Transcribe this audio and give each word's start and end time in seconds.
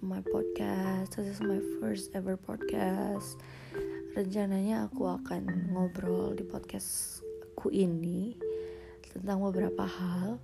my 0.00 0.24
podcast. 0.24 1.12
This 1.20 1.36
is 1.36 1.44
my 1.44 1.60
first 1.76 2.16
ever 2.16 2.40
podcast. 2.40 3.36
Rencananya 4.16 4.88
aku 4.88 5.04
akan 5.04 5.44
ngobrol 5.76 6.32
di 6.32 6.40
podcastku 6.40 7.68
ini 7.68 8.32
tentang 9.12 9.44
beberapa 9.44 9.84
hal. 9.84 10.40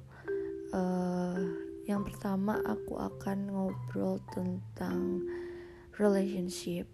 Uh, 0.77 1.41
yang 1.89 2.05
pertama 2.05 2.61
aku 2.69 3.01
akan 3.01 3.48
ngobrol 3.48 4.21
tentang 4.29 5.25
relationship. 5.97 6.84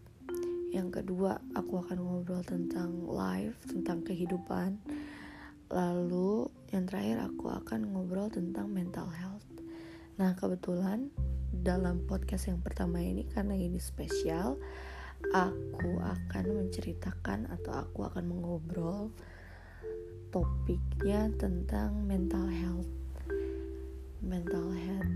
Yang 0.70 1.02
kedua 1.02 1.42
aku 1.58 1.82
akan 1.82 1.98
ngobrol 1.98 2.46
tentang 2.46 3.10
life, 3.10 3.58
tentang 3.66 4.06
kehidupan. 4.06 4.78
Lalu 5.66 6.46
yang 6.70 6.86
terakhir 6.86 7.26
aku 7.26 7.50
akan 7.50 7.90
ngobrol 7.90 8.30
tentang 8.30 8.70
mental 8.70 9.10
health. 9.10 9.50
Nah, 10.14 10.38
kebetulan 10.38 11.10
dalam 11.52 12.08
podcast 12.08 12.48
yang 12.48 12.64
pertama 12.64 13.04
ini 13.04 13.28
karena 13.28 13.52
ini 13.52 13.76
spesial, 13.76 14.56
aku 15.36 16.00
akan 16.00 16.44
menceritakan 16.64 17.52
atau 17.52 17.84
aku 17.84 18.08
akan 18.08 18.24
mengobrol 18.24 19.12
topiknya 20.32 21.28
tentang 21.36 22.08
mental 22.08 22.48
health. 22.48 22.88
Mental 24.24 24.72
health 24.72 25.14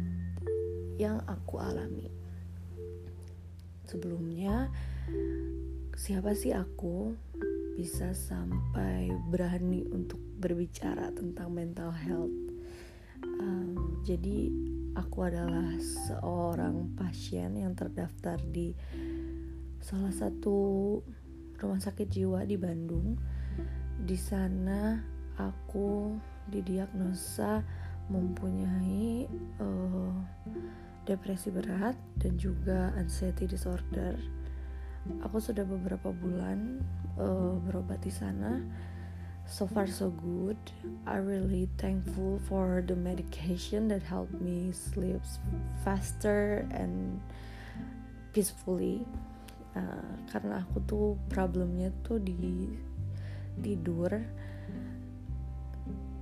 yang 1.01 1.25
aku 1.25 1.57
alami. 1.57 2.13
Sebelumnya, 3.89 4.69
siapa 5.97 6.37
sih 6.37 6.53
aku 6.53 7.17
bisa 7.81 8.13
sampai 8.13 9.09
berani 9.33 9.89
untuk 9.89 10.21
berbicara 10.37 11.17
tentang 11.17 11.49
mental 11.57 11.97
health? 11.97 12.35
Um, 13.25 14.01
jadi 14.05 14.53
aku 14.97 15.29
adalah 15.29 15.77
seorang 16.09 16.97
pasien 16.97 17.53
yang 17.53 17.77
terdaftar 17.77 18.41
di 18.41 18.73
salah 19.85 20.11
satu 20.11 20.99
rumah 21.61 21.81
sakit 21.81 22.09
jiwa 22.09 22.49
di 22.49 22.57
Bandung. 22.57 23.21
Di 24.01 24.17
sana 24.17 24.97
aku 25.37 26.17
didiagnosa 26.49 27.61
mempunyai 28.09 29.29
uh, 29.61 30.17
depresi 31.05 31.53
berat 31.53 31.95
dan 32.17 32.41
juga 32.41 32.97
anxiety 32.97 33.45
disorder. 33.45 34.17
Aku 35.23 35.39
sudah 35.39 35.63
beberapa 35.63 36.11
bulan 36.11 36.83
uh, 37.21 37.55
berobat 37.63 38.03
di 38.03 38.11
sana 38.11 38.59
so 39.47 39.67
far 39.67 39.87
so 39.87 40.11
good. 40.11 40.59
I 41.07 41.23
really 41.23 41.71
thankful 41.79 42.43
for 42.51 42.83
the 42.83 42.99
medication 42.99 43.89
that 43.89 44.03
helped 44.03 44.35
me 44.43 44.75
sleep 44.75 45.23
faster 45.87 46.67
and 46.75 47.23
peacefully. 48.35 49.07
Uh, 49.77 50.13
karena 50.33 50.65
aku 50.65 50.81
tuh 50.89 51.07
problemnya 51.29 51.93
tuh 52.01 52.17
di 52.17 52.73
tidur 53.61 54.09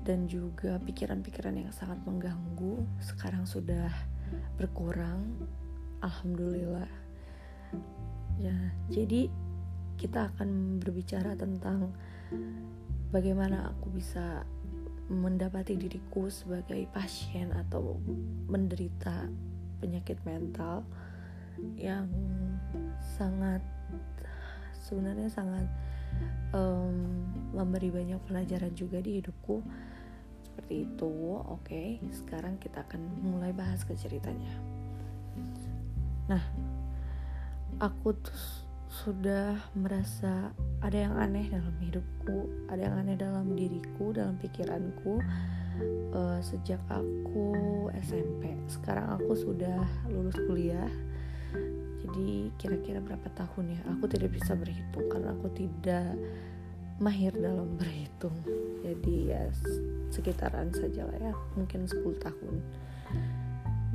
dan 0.05 0.29
juga 0.29 0.77
pikiran-pikiran 0.85 1.57
yang 1.57 1.73
sangat 1.73 1.97
mengganggu 2.05 2.85
sekarang 3.01 3.49
sudah 3.49 3.89
berkurang. 4.61 5.25
Alhamdulillah. 6.05 6.91
Ya 8.37 8.55
jadi 8.93 9.33
kita 9.97 10.35
akan 10.35 10.83
berbicara 10.83 11.39
tentang 11.39 11.95
bagaimana 13.15 13.71
aku 13.71 13.95
bisa 13.95 14.43
mendapati 15.07 15.79
diriku 15.79 16.27
sebagai 16.27 16.91
pasien 16.91 17.55
atau 17.55 18.03
menderita 18.51 19.31
penyakit 19.79 20.19
mental 20.27 20.83
yang 21.79 22.11
sangat 23.15 23.63
sebenarnya 24.83 25.31
sangat 25.31 25.71
um, 26.51 27.23
memberi 27.55 27.95
banyak 27.95 28.19
pelajaran 28.27 28.75
juga 28.75 28.99
di 28.99 29.23
hidupku. 29.23 29.63
Seperti 30.43 30.75
itu 30.83 31.07
oke. 31.39 31.63
Okay, 31.63 32.03
sekarang 32.11 32.59
kita 32.59 32.83
akan 32.83 32.99
mulai 33.23 33.55
bahas 33.55 33.87
ke 33.87 33.95
ceritanya. 33.95 34.51
Nah 36.27 36.43
aku 37.79 38.11
tuh 38.19 38.64
sudah 38.95 39.59
merasa 39.75 40.55
ada 40.79 40.95
yang 40.95 41.19
aneh 41.19 41.51
dalam 41.51 41.75
hidupku, 41.83 42.71
ada 42.71 42.87
yang 42.87 42.95
aneh 43.03 43.19
dalam 43.19 43.59
diriku, 43.59 44.15
dalam 44.15 44.39
pikiranku 44.39 45.19
uh, 46.15 46.39
sejak 46.39 46.79
aku 46.87 47.91
SMP. 48.07 48.55
Sekarang 48.71 49.19
aku 49.19 49.35
sudah 49.35 49.83
lulus 50.07 50.39
kuliah. 50.47 50.87
Jadi 52.07 52.55
kira-kira 52.55 53.03
berapa 53.03 53.27
tahun 53.35 53.75
ya? 53.75 53.81
Aku 53.99 54.07
tidak 54.07 54.31
bisa 54.31 54.55
berhitung 54.55 55.11
karena 55.11 55.35
aku 55.35 55.51
tidak 55.51 56.15
mahir 57.03 57.35
dalam 57.35 57.75
berhitung. 57.75 58.39
Jadi 58.87 59.35
ya 59.35 59.43
sekitaran 60.15 60.71
saja 60.71 61.03
lah 61.03 61.19
ya, 61.19 61.35
mungkin 61.59 61.91
10 61.91 61.99
tahun 62.23 62.55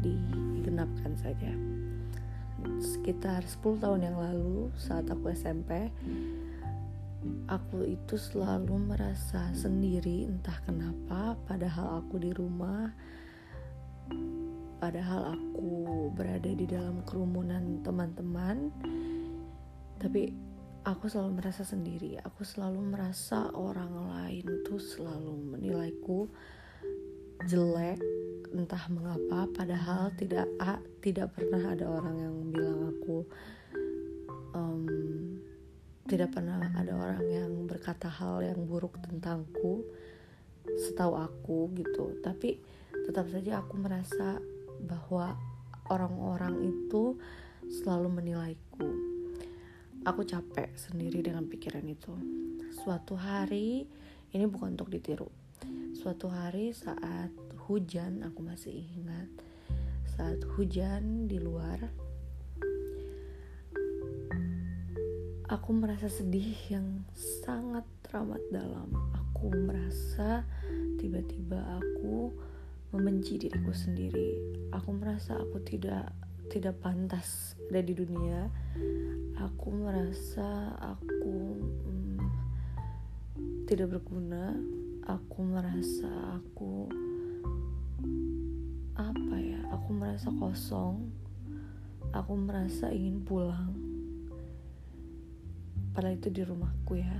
digenapkan 0.03 1.15
saja 1.15 1.51
sekitar 2.79 3.43
10 3.43 3.83
tahun 3.83 4.01
yang 4.07 4.17
lalu 4.17 4.71
saat 4.79 5.05
aku 5.11 5.31
SMP 5.31 5.91
aku 7.51 7.83
itu 7.83 8.15
selalu 8.15 8.95
merasa 8.95 9.51
sendiri 9.51 10.29
entah 10.29 10.55
kenapa 10.63 11.35
padahal 11.43 11.99
aku 12.03 12.15
di 12.21 12.31
rumah 12.31 12.93
padahal 14.79 15.35
aku 15.35 16.07
berada 16.15 16.47
di 16.47 16.63
dalam 16.63 17.03
kerumunan 17.03 17.83
teman-teman 17.83 18.71
tapi 19.99 20.31
aku 20.87 21.11
selalu 21.11 21.43
merasa 21.43 21.67
sendiri 21.67 22.15
aku 22.23 22.47
selalu 22.47 22.79
merasa 22.95 23.51
orang 23.51 23.91
lain 23.91 24.47
tuh 24.63 24.79
selalu 24.79 25.59
menilaiku 25.59 26.31
jelek 27.47 27.99
entah 28.49 28.83
mengapa 28.89 29.45
padahal 29.53 30.09
tidak 30.17 30.49
ah, 30.57 30.81
tidak 30.99 31.31
pernah 31.37 31.71
ada 31.71 31.85
orang 31.85 32.15
yang 32.17 32.35
bilang 32.49 32.79
aku 32.89 33.17
um, 34.57 34.83
tidak 36.09 36.33
pernah 36.33 36.57
ada 36.73 36.93
orang 36.97 37.21
yang 37.29 37.51
berkata 37.69 38.09
hal 38.09 38.41
yang 38.41 38.65
buruk 38.65 38.97
tentangku 39.05 39.85
setahu 40.65 41.13
aku 41.17 41.69
gitu. 41.77 42.17
Tapi 42.25 42.57
tetap 43.05 43.29
saja 43.29 43.61
aku 43.61 43.77
merasa 43.77 44.41
bahwa 44.81 45.37
orang-orang 45.93 46.65
itu 46.65 47.17
selalu 47.69 48.21
menilaiku. 48.21 48.89
Aku 50.07 50.25
capek 50.25 50.73
sendiri 50.73 51.21
dengan 51.21 51.45
pikiran 51.45 51.85
itu. 51.85 52.13
Suatu 52.73 53.13
hari 53.13 53.85
ini 54.33 54.45
bukan 54.49 54.73
untuk 54.73 54.89
ditiru 54.89 55.29
suatu 55.97 56.31
hari 56.31 56.71
saat 56.71 57.31
hujan 57.67 58.25
aku 58.25 58.41
masih 58.41 58.73
ingat 58.73 59.29
saat 60.15 60.41
hujan 60.55 61.29
di 61.29 61.39
luar 61.39 61.79
aku 65.49 65.73
merasa 65.73 66.05
sedih 66.05 66.53
yang 66.69 67.01
sangat 67.17 67.81
teramat 68.05 68.41
dalam. 68.53 68.89
Aku 69.17 69.49
merasa 69.49 70.45
tiba-tiba 71.01 71.57
aku 71.81 72.29
membenci 72.93 73.41
diriku 73.41 73.73
sendiri. 73.73 74.37
Aku 74.73 74.93
merasa 74.93 75.41
aku 75.41 75.57
tidak 75.65 76.13
tidak 76.53 76.77
pantas 76.81 77.57
ada 77.69 77.81
di 77.81 77.97
dunia. 77.97 78.49
Aku 79.41 79.73
merasa 79.73 80.73
aku 80.81 81.37
hmm, 81.57 82.17
tidak 83.65 83.97
berguna 83.97 84.53
aku 85.09 85.41
merasa 85.41 86.37
aku 86.37 86.85
apa 88.93 89.35
ya 89.41 89.57
aku 89.73 89.89
merasa 89.97 90.29
kosong 90.37 91.09
aku 92.13 92.33
merasa 92.37 92.89
ingin 92.89 93.21
pulang. 93.21 93.73
Padahal 95.93 96.17
itu 96.17 96.29
di 96.29 96.41
rumahku 96.45 96.97
ya. 96.97 97.17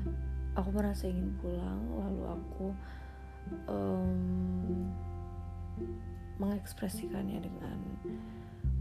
Aku 0.58 0.74
merasa 0.74 1.06
ingin 1.06 1.30
pulang 1.40 1.82
lalu 1.94 2.24
aku 2.26 2.68
um, 3.70 4.18
mengekspresikannya 6.42 7.44
dengan 7.44 7.78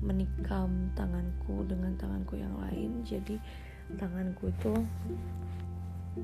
menikam 0.00 0.90
tanganku 0.96 1.66
dengan 1.68 1.92
tanganku 2.00 2.40
yang 2.40 2.54
lain. 2.56 3.04
Jadi 3.04 3.36
tanganku 4.00 4.48
itu 4.48 4.72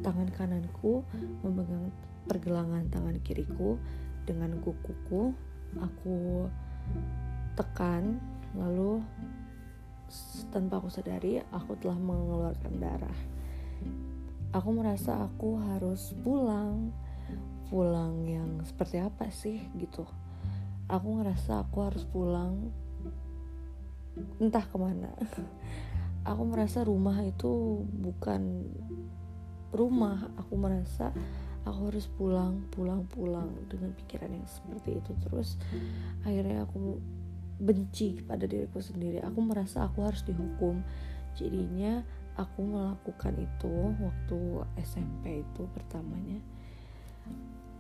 tangan 0.01 0.29
kananku 0.35 1.05
memegang 1.45 1.93
pergelangan 2.25 2.89
tangan 2.89 3.21
kiriku 3.21 3.77
dengan 4.25 4.57
kukuku 4.61 5.37
aku 5.81 6.49
tekan 7.55 8.19
lalu 8.55 9.03
tanpa 10.55 10.79
aku 10.79 10.89
sadari 10.91 11.43
aku 11.51 11.75
telah 11.81 11.99
mengeluarkan 11.99 12.75
darah. 12.79 13.19
Aku 14.55 14.71
merasa 14.71 15.19
aku 15.27 15.59
harus 15.59 16.15
pulang. 16.23 16.95
Pulang 17.67 18.23
yang 18.29 18.63
seperti 18.63 19.03
apa 19.03 19.27
sih 19.35 19.59
gitu. 19.75 20.07
Aku 20.87 21.19
ngerasa 21.19 21.65
aku 21.67 21.77
harus 21.83 22.07
pulang 22.07 22.71
entah 24.39 24.63
ke 24.63 24.77
mana. 24.79 25.11
Aku 26.25 26.41
merasa 26.49 26.81
rumah 26.81 27.21
itu 27.21 27.85
bukan 27.85 28.65
rumah. 29.75 30.33
Aku 30.41 30.57
merasa 30.57 31.13
aku 31.65 31.89
harus 31.89 32.07
pulang 32.13 32.69
pulang 32.69 33.09
pulang 33.09 33.49
dengan 33.73 33.97
pikiran 33.97 34.31
yang 34.33 34.49
seperti 34.49 35.01
itu. 35.01 35.13
Terus 35.29 35.57
akhirnya 36.23 36.69
aku 36.69 37.01
benci 37.59 38.21
pada 38.21 38.45
diriku 38.45 38.85
sendiri. 38.85 39.25
Aku 39.25 39.41
merasa 39.41 39.89
aku 39.89 40.05
harus 40.05 40.21
dihukum. 40.23 40.85
Jadinya 41.35 42.05
aku 42.37 42.61
melakukan 42.63 43.35
itu 43.41 43.75
waktu 43.99 44.39
SMP 44.85 45.43
itu 45.43 45.63
pertamanya. 45.73 46.39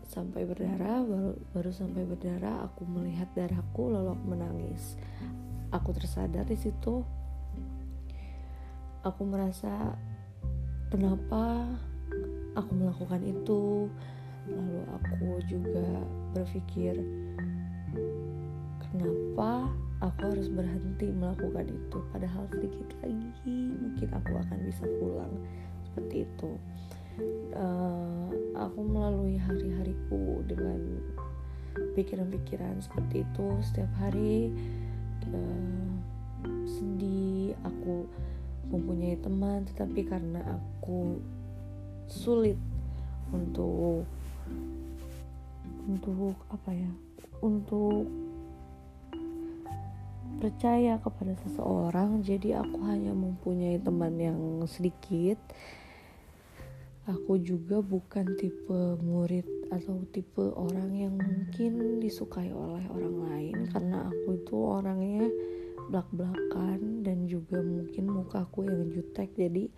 Sampai 0.04 0.48
berdarah 0.48 1.04
baru 1.04 1.32
baru 1.52 1.70
sampai 1.72 2.02
berdarah 2.06 2.64
aku 2.69 2.86
melihat 2.88 3.28
darahku 3.36 3.92
lalu 3.92 4.16
aku 4.16 4.25
menangis. 4.25 4.96
Aku 5.75 5.90
tersadar 5.92 6.48
di 6.48 6.56
situ. 6.56 7.04
Aku 9.04 9.22
merasa 9.28 9.92
kenapa 10.88 11.76
aku 12.54 12.72
melakukan 12.74 13.22
itu. 13.22 13.90
Lalu 14.44 14.80
aku 14.92 15.40
juga 15.48 16.04
berpikir 16.36 17.00
kenapa 18.84 19.72
aku 20.04 20.20
harus 20.36 20.48
berhenti 20.52 21.08
melakukan 21.10 21.66
itu? 21.70 21.98
Padahal 22.12 22.44
sedikit 22.52 22.92
lagi 23.00 23.72
mungkin 23.72 24.08
aku 24.12 24.32
akan 24.36 24.58
bisa 24.68 24.84
pulang. 25.00 25.32
Seperti 25.90 26.28
itu. 26.28 26.50
Uh, 27.54 28.26
aku 28.58 28.82
melalui 28.82 29.38
hari-hariku 29.38 30.42
dengan 30.44 30.98
pikiran-pikiran 31.94 32.82
seperti 32.82 33.22
itu. 33.22 33.46
Setiap 33.62 33.90
hari 34.02 34.50
uh, 35.30 35.88
sedih 36.68 37.54
aku 37.62 38.04
mempunyai 38.68 39.16
teman 39.20 39.64
tetapi 39.70 40.02
karena 40.08 40.40
aku 40.58 41.20
sulit 42.08 42.58
untuk 43.32 44.04
untuk 45.84 46.36
apa 46.48 46.70
ya 46.72 46.90
untuk 47.44 48.08
percaya 50.40 51.00
kepada 51.00 51.32
seseorang. 51.46 52.20
Jadi 52.24 52.52
aku 52.56 52.78
hanya 52.88 53.12
mempunyai 53.12 53.80
teman 53.80 54.14
yang 54.18 54.40
sedikit. 54.68 55.38
Aku 57.04 57.36
juga 57.36 57.84
bukan 57.84 58.32
tipe 58.40 58.96
murid 59.04 59.44
atau 59.68 60.00
tipe 60.08 60.40
orang 60.56 60.88
yang 60.96 61.14
mungkin 61.20 62.00
disukai 62.00 62.48
oleh 62.48 62.84
orang 62.88 63.16
lain 63.28 63.56
karena 63.68 64.08
aku 64.08 64.40
itu 64.40 64.56
orangnya 64.56 65.28
belak-belakan 65.92 67.04
dan 67.04 67.28
juga 67.28 67.60
mungkin 67.60 68.08
muka 68.08 68.48
aku 68.48 68.64
yang 68.64 68.88
jutek. 68.88 69.36
Jadi 69.36 69.68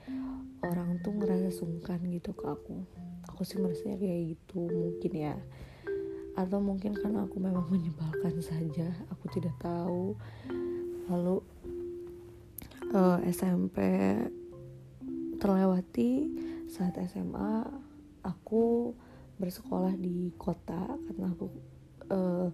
orang 0.64 1.00
tuh 1.04 1.12
ngerasa 1.12 1.52
sungkan 1.52 2.00
gitu 2.08 2.32
ke 2.32 2.44
aku. 2.48 2.86
Aku 3.32 3.42
sih 3.42 3.60
merasanya 3.60 4.00
kayak 4.00 4.36
gitu 4.36 4.64
mungkin 4.64 5.12
ya. 5.12 5.36
Atau 6.36 6.60
mungkin 6.60 6.96
karena 6.96 7.24
aku 7.24 7.40
memang 7.40 7.68
menyebalkan 7.72 8.40
saja 8.40 8.92
aku 9.12 9.28
tidak 9.32 9.56
tahu. 9.60 10.16
Lalu 11.10 11.42
uh, 12.92 13.18
eh, 13.20 13.32
SMP 13.32 13.76
terlewati 15.36 16.32
saat 16.66 16.96
SMA 17.06 17.68
aku 18.24 18.92
bersekolah 19.36 19.92
di 19.94 20.32
kota 20.40 20.96
karena 21.06 21.28
aku 21.28 21.46
uh, 22.08 22.48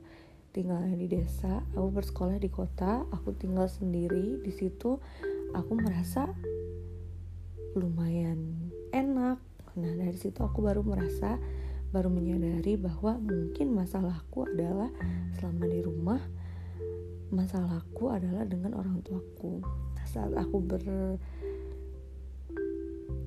tinggalnya 0.52 0.94
di 0.98 1.08
desa. 1.08 1.64
Aku 1.72 1.88
bersekolah 1.94 2.36
di 2.36 2.50
kota 2.52 3.06
aku 3.08 3.32
tinggal 3.38 3.70
sendiri. 3.70 4.42
Di 4.42 4.52
situ 4.52 4.98
aku 5.56 5.72
merasa 5.78 6.28
lumayan 7.76 8.70
enak. 8.92 9.40
Nah 9.78 9.92
dari 9.96 10.16
situ 10.16 10.40
aku 10.44 10.60
baru 10.60 10.84
merasa 10.84 11.40
baru 11.92 12.08
menyadari 12.08 12.80
bahwa 12.80 13.20
mungkin 13.20 13.76
masalahku 13.76 14.48
adalah 14.48 14.88
selama 15.36 15.64
di 15.68 15.80
rumah 15.84 16.20
masalahku 17.32 18.12
adalah 18.12 18.44
dengan 18.44 18.76
orang 18.76 19.00
tuaku. 19.00 19.64
Nah, 19.96 20.06
saat 20.08 20.32
aku 20.36 20.56
ber 20.60 20.84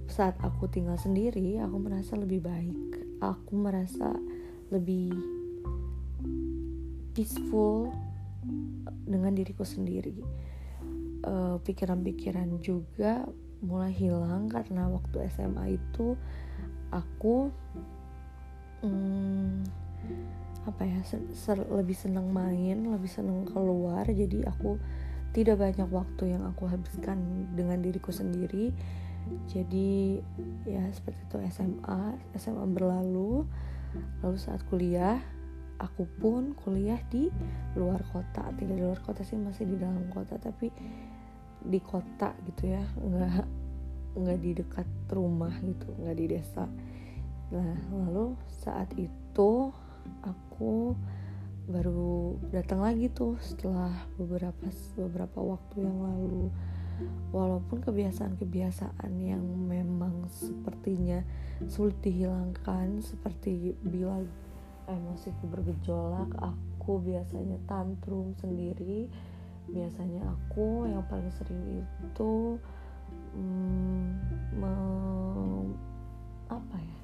saat 0.05 0.37
aku 0.39 0.69
tinggal 0.69 0.95
sendiri 1.01 1.57
aku 1.61 1.77
merasa 1.81 2.13
lebih 2.17 2.45
baik. 2.45 3.21
Aku 3.21 3.57
merasa 3.57 4.13
lebih 4.69 5.13
peaceful 7.17 7.89
dengan 9.05 9.33
diriku 9.33 9.65
sendiri. 9.65 10.21
Eh, 11.25 11.57
pikiran-pikiran 11.65 12.61
juga 12.61 13.25
mulai 13.65 13.91
hilang 13.91 14.47
karena 14.47 14.87
waktu 14.87 15.25
SMA 15.33 15.81
itu 15.81 16.13
aku 16.93 17.49
hmm, 18.85 19.65
apa 20.65 20.81
ya 20.81 20.99
ser, 21.33 21.61
lebih 21.61 21.93
senang 21.93 22.29
main 22.29 22.85
lebih 22.89 23.09
senang 23.09 23.45
keluar. 23.49 24.05
Jadi 24.09 24.45
aku 24.45 24.77
tidak 25.35 25.59
banyak 25.59 25.89
waktu 25.91 26.37
yang 26.37 26.47
aku 26.47 26.65
habiskan 26.71 27.49
dengan 27.53 27.83
diriku 27.83 28.09
sendiri. 28.09 28.71
Jadi 29.49 30.21
ya 30.69 30.85
seperti 30.93 31.21
itu 31.25 31.37
SMA 31.53 32.01
SMA 32.37 32.65
berlalu. 32.69 33.45
Lalu 34.21 34.37
saat 34.37 34.63
kuliah 34.67 35.21
aku 35.75 36.07
pun 36.19 36.55
kuliah 36.55 36.99
di 37.11 37.29
luar 37.77 38.01
kota. 38.09 38.47
Tidak 38.55 38.75
di 38.75 38.83
luar 38.83 39.03
kota 39.03 39.21
sih 39.27 39.37
masih 39.37 39.69
di 39.69 39.75
dalam 39.77 40.07
kota. 40.09 40.39
Tapi 40.39 40.71
di 41.65 41.79
kota 41.81 42.37
gitu 42.45 42.69
ya 42.71 42.83
nggak 42.95 43.45
nggak 44.15 44.39
di 44.39 44.51
dekat 44.55 44.87
rumah 45.11 45.51
gitu 45.59 45.91
nggak 45.99 46.17
di 46.17 46.25
desa. 46.31 46.65
Nah 47.51 47.75
lalu 47.91 48.37
saat 48.47 48.89
itu 48.95 49.51
aku 50.23 50.95
baru 51.65 52.37
datang 52.53 52.85
lagi 52.85 53.09
tuh 53.09 53.41
setelah 53.41 53.91
beberapa 54.15 54.69
beberapa 54.95 55.39
waktu 55.41 55.75
yang 55.83 55.99
lalu. 55.99 56.53
Walaupun 57.35 57.83
kebiasaan-kebiasaan 57.83 59.11
yang 59.19 59.43
memang 59.43 60.31
sepertinya 60.31 61.19
sulit 61.67 61.99
dihilangkan 61.99 63.03
seperti 63.03 63.75
bila 63.83 64.23
emosiku 64.87 65.43
bergejolak 65.51 66.31
aku 66.39 67.03
biasanya 67.03 67.59
tantrum 67.67 68.31
sendiri 68.39 69.11
biasanya 69.69 70.21
aku 70.29 70.85
yang 70.89 71.01
paling 71.09 71.31
sering 71.33 71.81
itu 71.81 72.59
hmm, 73.33 74.03
me, 74.55 74.73
apa 76.51 76.77
ya 76.77 76.99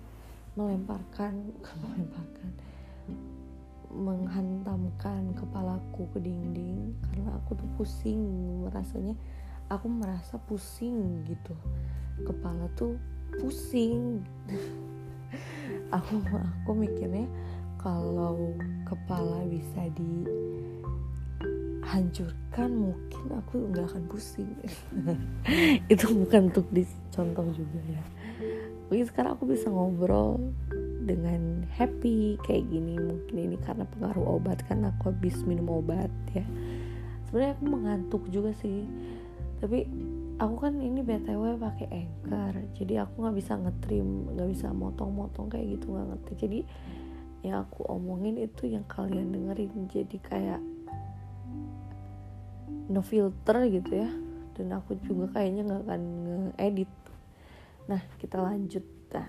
melemparkan 0.56 1.34
melemparkan 1.84 2.52
menghantamkan 3.92 5.36
kepalaku 5.36 6.08
ke 6.16 6.20
dinding 6.24 6.96
karena 7.12 7.36
aku 7.36 7.60
tuh 7.60 7.68
pusing 7.76 8.24
rasanya 8.72 9.20
aku 9.72 9.88
merasa 9.88 10.36
pusing 10.36 11.24
gitu. 11.24 11.56
Kepala 12.28 12.68
tuh 12.76 13.00
pusing. 13.40 14.20
Aku 15.92 16.20
aku 16.24 16.72
mikirnya 16.72 17.28
kalau 17.80 18.56
kepala 18.88 19.44
bisa 19.48 19.88
dihancurkan 21.92 22.72
mungkin 22.72 23.26
aku 23.36 23.68
nggak 23.68 23.86
akan 23.92 24.04
pusing. 24.08 24.48
Itu 25.94 26.08
bukan 26.16 26.48
untuk 26.48 26.72
dicontoh 26.72 27.52
juga 27.52 27.80
ya. 27.84 28.04
Mungkin 28.88 29.06
sekarang 29.12 29.36
aku 29.36 29.52
bisa 29.52 29.68
ngobrol 29.68 30.40
dengan 31.04 31.68
happy 31.76 32.40
kayak 32.48 32.64
gini. 32.72 32.96
Mungkin 32.96 33.36
ini 33.36 33.58
karena 33.60 33.84
pengaruh 33.92 34.40
obat 34.40 34.64
kan 34.72 34.88
aku 34.88 35.12
habis 35.12 35.44
minum 35.44 35.68
obat 35.84 36.08
ya. 36.32 36.48
Sebenarnya 37.28 37.60
aku 37.60 37.66
mengantuk 37.68 38.24
juga 38.32 38.56
sih. 38.56 38.88
Tapi 39.60 39.84
aku 40.40 40.56
kan 40.64 40.80
ini 40.80 41.06
btw 41.06 41.54
pakai 41.60 41.86
anchor 41.92 42.56
jadi 42.74 43.06
aku 43.06 43.22
nggak 43.22 43.38
bisa 43.38 43.62
ngetrim 43.62 44.26
nggak 44.34 44.50
bisa 44.50 44.74
motong-motong 44.74 45.52
kayak 45.52 45.76
gitu 45.76 45.92
nggak 45.92 46.08
ngerti. 46.08 46.32
Jadi 46.40 46.60
yang 47.42 47.68
aku 47.68 47.84
omongin 47.92 48.40
itu 48.40 48.72
yang 48.72 48.88
kalian 48.88 49.36
dengerin. 49.36 49.92
Jadi 49.92 50.18
kayak 50.24 50.62
no 52.92 53.02
filter 53.02 53.72
gitu 53.72 53.92
ya. 54.04 54.12
Dan 54.60 54.76
aku 54.76 55.00
juga 55.08 55.40
kayaknya 55.40 55.64
nggak 55.64 55.82
akan 55.88 56.02
ngedit 56.60 56.92
nah 57.90 58.02
kita 58.22 58.38
lanjut 58.38 58.86
dah. 59.10 59.28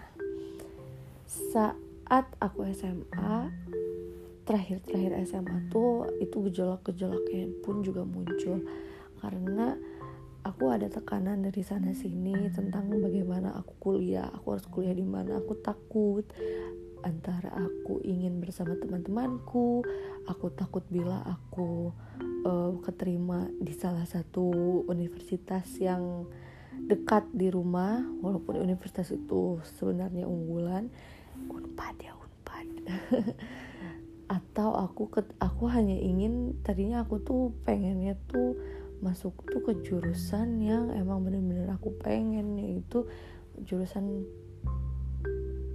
Saat 1.25 2.29
aku 2.37 2.69
SMA 2.75 3.49
terakhir-terakhir 4.43 5.17
SMA 5.25 5.71
tuh 5.71 6.11
itu 6.19 6.51
gejolak-gejolaknya 6.51 7.63
pun 7.63 7.81
juga 7.81 8.03
muncul. 8.03 8.61
Karena 9.23 9.79
aku 10.43 10.69
ada 10.69 10.91
tekanan 10.91 11.47
dari 11.47 11.63
sana 11.63 11.95
sini 11.95 12.35
tentang 12.51 12.91
bagaimana 12.91 13.55
aku 13.57 13.73
kuliah. 13.79 14.29
Aku 14.37 14.59
harus 14.59 14.67
kuliah 14.69 14.95
di 14.95 15.07
mana? 15.07 15.39
Aku 15.41 15.55
takut 15.63 16.27
antara 17.03 17.51
aku 17.53 18.03
ingin 18.07 18.39
bersama 18.39 18.79
teman-temanku 18.79 19.83
aku 20.27 20.47
takut 20.55 20.87
bila 20.89 21.23
aku 21.27 21.91
uh, 22.47 22.73
keterima 22.83 23.51
di 23.59 23.75
salah 23.75 24.07
satu 24.07 24.83
universitas 24.87 25.67
yang 25.79 26.27
dekat 26.89 27.29
di 27.31 27.53
rumah 27.53 28.01
walaupun 28.25 28.59
universitas 28.59 29.13
itu 29.13 29.61
sebenarnya 29.79 30.25
unggulan 30.27 30.89
unpad 31.51 31.97
ya 32.01 32.13
unpad. 32.17 32.67
Atau 34.37 34.73
aku 34.73 35.13
ke, 35.13 35.21
aku 35.45 35.69
hanya 35.69 35.93
ingin 35.93 36.57
tadinya 36.65 37.05
aku 37.05 37.21
tuh 37.21 37.53
pengennya 37.69 38.17
tuh 38.33 38.57
masuk 39.05 39.35
tuh 39.51 39.61
ke 39.61 39.83
jurusan 39.83 40.63
yang 40.63 40.95
emang 40.95 41.27
bener-bener 41.27 41.69
aku 41.75 41.91
pengen 42.01 42.55
yaitu 42.57 43.05
jurusan 43.67 44.25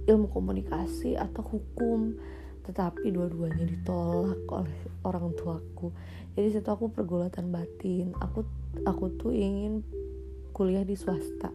ilmu 0.08 0.32
komunikasi 0.32 1.14
atau 1.14 1.44
hukum 1.44 2.16
tetapi 2.64 3.08
dua-duanya 3.08 3.64
ditolak 3.64 4.44
oleh 4.52 4.76
orang 5.00 5.32
tuaku. 5.36 5.88
Jadi 6.36 6.60
situ 6.60 6.68
aku 6.68 6.92
pergulatan 6.92 7.48
batin. 7.48 8.12
Aku 8.20 8.44
aku 8.84 9.08
tuh 9.16 9.32
ingin 9.32 9.80
kuliah 10.52 10.84
di 10.84 10.92
swasta 10.96 11.48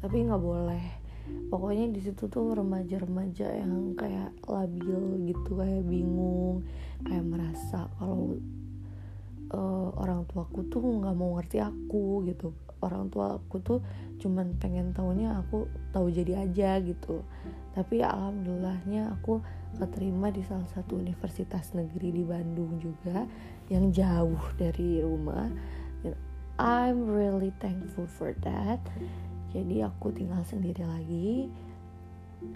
tapi 0.00 0.24
nggak 0.24 0.42
boleh. 0.42 0.84
Pokoknya 1.48 1.92
di 1.94 2.00
situ 2.02 2.26
tuh 2.26 2.56
remaja-remaja 2.58 3.62
yang 3.62 3.94
kayak 3.94 4.34
labil 4.48 5.30
gitu 5.30 5.56
kayak 5.56 5.86
bingung 5.86 6.66
kayak 7.06 7.22
merasa 7.22 7.86
kalau 7.96 8.36
uh, 9.54 9.88
orang 9.96 10.26
tuaku 10.26 10.66
tuh 10.68 10.82
nggak 10.82 11.14
mau 11.14 11.38
ngerti 11.38 11.62
aku 11.62 12.26
gitu 12.26 12.50
orang 12.80 13.12
tua 13.12 13.36
aku 13.36 13.60
tuh 13.60 13.80
cuman 14.20 14.56
pengen 14.60 14.92
tahunya 14.92 15.40
aku 15.40 15.68
tahu 15.92 16.12
jadi 16.12 16.44
aja 16.44 16.76
gitu. 16.84 17.24
Tapi 17.72 18.04
alhamdulillahnya 18.04 19.16
aku 19.16 19.40
keterima 19.78 20.28
di 20.34 20.42
salah 20.42 20.66
satu 20.68 20.98
universitas 20.98 21.72
negeri 21.72 22.10
di 22.10 22.24
Bandung 22.26 22.82
juga 22.82 23.24
yang 23.70 23.94
jauh 23.94 24.42
dari 24.58 25.00
rumah. 25.00 25.48
I'm 26.60 27.08
really 27.08 27.56
thankful 27.56 28.04
for 28.04 28.36
that. 28.44 28.84
Jadi 29.56 29.80
aku 29.80 30.12
tinggal 30.12 30.44
sendiri 30.44 30.84
lagi. 30.84 31.48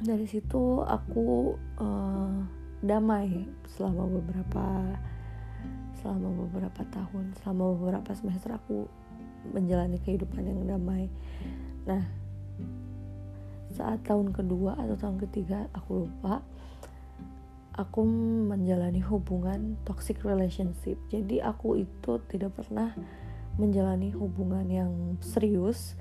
Dari 0.05 0.29
situ 0.29 0.85
aku 0.85 1.57
uh, 1.81 2.37
damai 2.85 3.49
selama 3.65 4.05
beberapa 4.21 4.65
selama 6.05 6.29
beberapa 6.37 6.85
tahun 6.93 7.33
selama 7.41 7.73
beberapa 7.81 8.13
semester 8.13 8.61
aku 8.61 8.85
menjalani 9.53 10.01
kehidupan 10.01 10.47
yang 10.47 10.65
damai. 10.65 11.11
Nah 11.85 12.05
saat 13.75 14.07
tahun 14.07 14.31
kedua 14.31 14.79
atau 14.79 14.95
tahun 14.95 15.19
ketiga 15.27 15.67
aku 15.75 16.07
lupa 16.07 16.47
aku 17.75 18.07
menjalani 18.47 19.03
hubungan 19.03 19.75
toxic 19.83 20.23
relationship. 20.23 20.95
Jadi 21.11 21.43
aku 21.43 21.83
itu 21.83 22.23
tidak 22.31 22.55
pernah 22.55 22.95
menjalani 23.59 24.15
hubungan 24.15 24.67
yang 24.71 24.93
serius. 25.19 25.99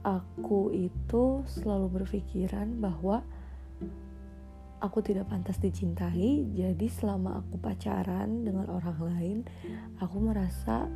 Aku 0.00 0.70
itu 0.72 1.42
selalu 1.44 2.00
berpikiran 2.00 2.78
bahwa 2.78 3.20
aku 4.80 5.04
tidak 5.04 5.28
pantas 5.28 5.60
dicintai. 5.60 6.46
Jadi 6.56 6.86
selama 6.88 7.42
aku 7.44 7.60
pacaran 7.60 8.46
dengan 8.46 8.70
orang 8.72 8.98
lain 9.02 9.38
aku 10.00 10.16
merasa 10.24 10.88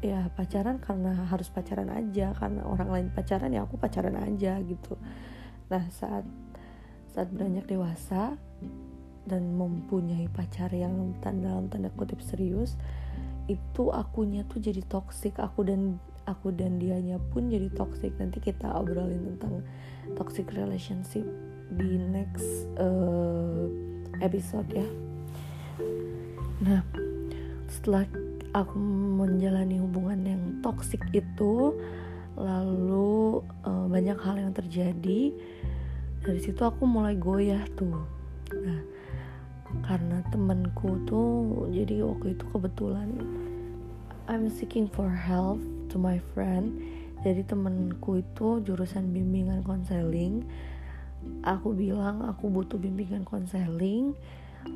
ya 0.00 0.32
pacaran 0.32 0.80
karena 0.80 1.28
harus 1.28 1.52
pacaran 1.52 1.92
aja 1.92 2.32
karena 2.32 2.64
orang 2.64 2.88
lain 2.88 3.06
pacaran 3.12 3.52
ya 3.52 3.68
aku 3.68 3.76
pacaran 3.76 4.16
aja 4.16 4.56
gitu. 4.64 4.96
Nah 5.68 5.84
saat 5.92 6.24
saat 7.12 7.28
beranjak 7.28 7.68
dewasa 7.68 8.40
dan 9.28 9.42
mempunyai 9.54 10.26
pacar 10.32 10.72
yang 10.72 11.14
dalam 11.20 11.68
tanda 11.68 11.92
kutip 11.92 12.24
serius 12.24 12.80
itu 13.50 13.92
akunya 13.92 14.46
tuh 14.48 14.62
jadi 14.62 14.80
toxic 14.86 15.36
aku 15.36 15.66
dan 15.66 15.98
aku 16.24 16.54
dan 16.54 16.80
dianya 16.80 17.20
pun 17.34 17.52
jadi 17.52 17.68
toxic. 17.74 18.14
Nanti 18.16 18.40
kita 18.40 18.72
obrolin 18.72 19.36
tentang 19.36 19.66
toxic 20.16 20.48
relationship 20.56 21.26
di 21.76 21.98
next 21.98 22.70
uh, 22.80 23.68
episode 24.24 24.70
ya. 24.72 24.86
Nah 26.64 26.80
setelah 27.68 28.06
aku 28.50 28.76
menjalani 29.20 29.78
hubungan 29.78 30.20
yang 30.26 30.42
toxic 30.62 31.02
itu 31.14 31.74
lalu 32.34 33.42
uh, 33.66 33.86
banyak 33.86 34.18
hal 34.18 34.36
yang 34.38 34.52
terjadi. 34.54 35.34
Dari 36.20 36.40
situ 36.40 36.60
aku 36.60 36.84
mulai 36.84 37.16
goyah 37.16 37.64
tuh. 37.78 38.04
Nah 38.54 38.80
karena 39.86 40.18
temenku 40.34 40.98
tuh 41.06 41.70
jadi 41.70 42.02
waktu 42.02 42.34
itu 42.34 42.44
kebetulan 42.50 43.08
I'm 44.26 44.50
seeking 44.50 44.90
for 44.90 45.10
help 45.10 45.62
to 45.94 45.96
my 45.98 46.18
friend. 46.34 46.74
Jadi 47.22 47.44
temenku 47.46 48.18
itu 48.18 48.64
jurusan 48.64 49.14
bimbingan 49.14 49.62
konseling. 49.62 50.42
Aku 51.44 51.76
bilang 51.76 52.24
aku 52.24 52.48
butuh 52.48 52.80
bimbingan 52.80 53.22
konseling 53.28 54.16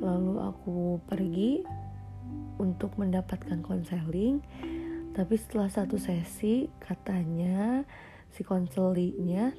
lalu 0.01 0.41
aku 0.41 0.97
pergi 1.05 1.61
untuk 2.59 2.97
mendapatkan 2.97 3.61
konseling 3.65 4.41
tapi 5.15 5.39
setelah 5.39 5.71
satu 5.71 5.95
sesi 5.95 6.67
katanya 6.83 7.87
si 8.35 8.43
konselinya 8.43 9.55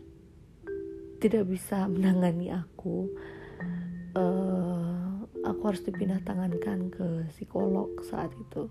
tidak 1.23 1.47
bisa 1.47 1.87
menangani 1.87 2.51
aku. 2.51 3.07
Uh, 4.15 5.23
aku 5.47 5.61
harus 5.71 5.79
dipindah 5.87 6.19
tangankan 6.27 6.91
ke 6.91 7.31
psikolog 7.31 7.87
saat 8.03 8.35
itu. 8.35 8.67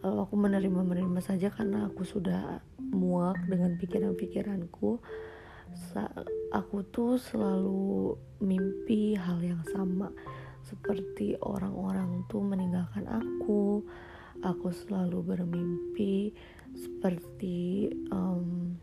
Lalu 0.00 0.18
aku 0.24 0.34
menerima 0.40 0.80
menerima 0.80 1.20
saja 1.20 1.52
karena 1.52 1.92
aku 1.92 2.08
sudah 2.08 2.64
muak 2.80 3.44
dengan 3.44 3.76
pikiran-pikiranku. 3.76 5.04
Aku 6.56 6.76
tuh 6.88 7.20
selalu 7.20 8.16
mimpi 8.40 9.12
hal 9.12 9.44
yang 9.44 9.60
sama 9.68 10.08
seperti 10.66 11.38
orang-orang 11.42 12.24
tuh 12.26 12.42
meninggalkan 12.42 13.06
aku 13.06 13.82
aku 14.42 14.70
selalu 14.70 15.34
bermimpi. 15.34 16.32
Seperti 16.74 17.88
um, 18.12 18.76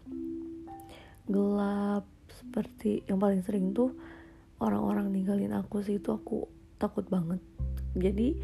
gelap. 1.30 2.06
Seperti 2.36 3.06
yang 3.08 3.22
paling 3.22 3.40
sering 3.48 3.72
tuh 3.72 3.96
orang-orang 4.60 5.12
ninggalin 5.12 5.56
aku 5.56 5.80
sih 5.80 6.02
itu 6.02 6.12
aku 6.12 6.48
takut 6.76 7.08
banget. 7.08 7.40
Jadi 7.96 8.36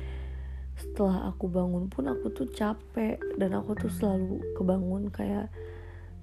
setelah 0.80 1.30
aku 1.30 1.52
bangun 1.52 1.92
pun 1.92 2.08
aku 2.08 2.32
tuh 2.32 2.48
capek 2.50 3.20
dan 3.36 3.54
aku 3.54 3.76
tuh 3.76 3.92
selalu 3.92 4.40
kebangun 4.56 5.12
kayak 5.12 5.52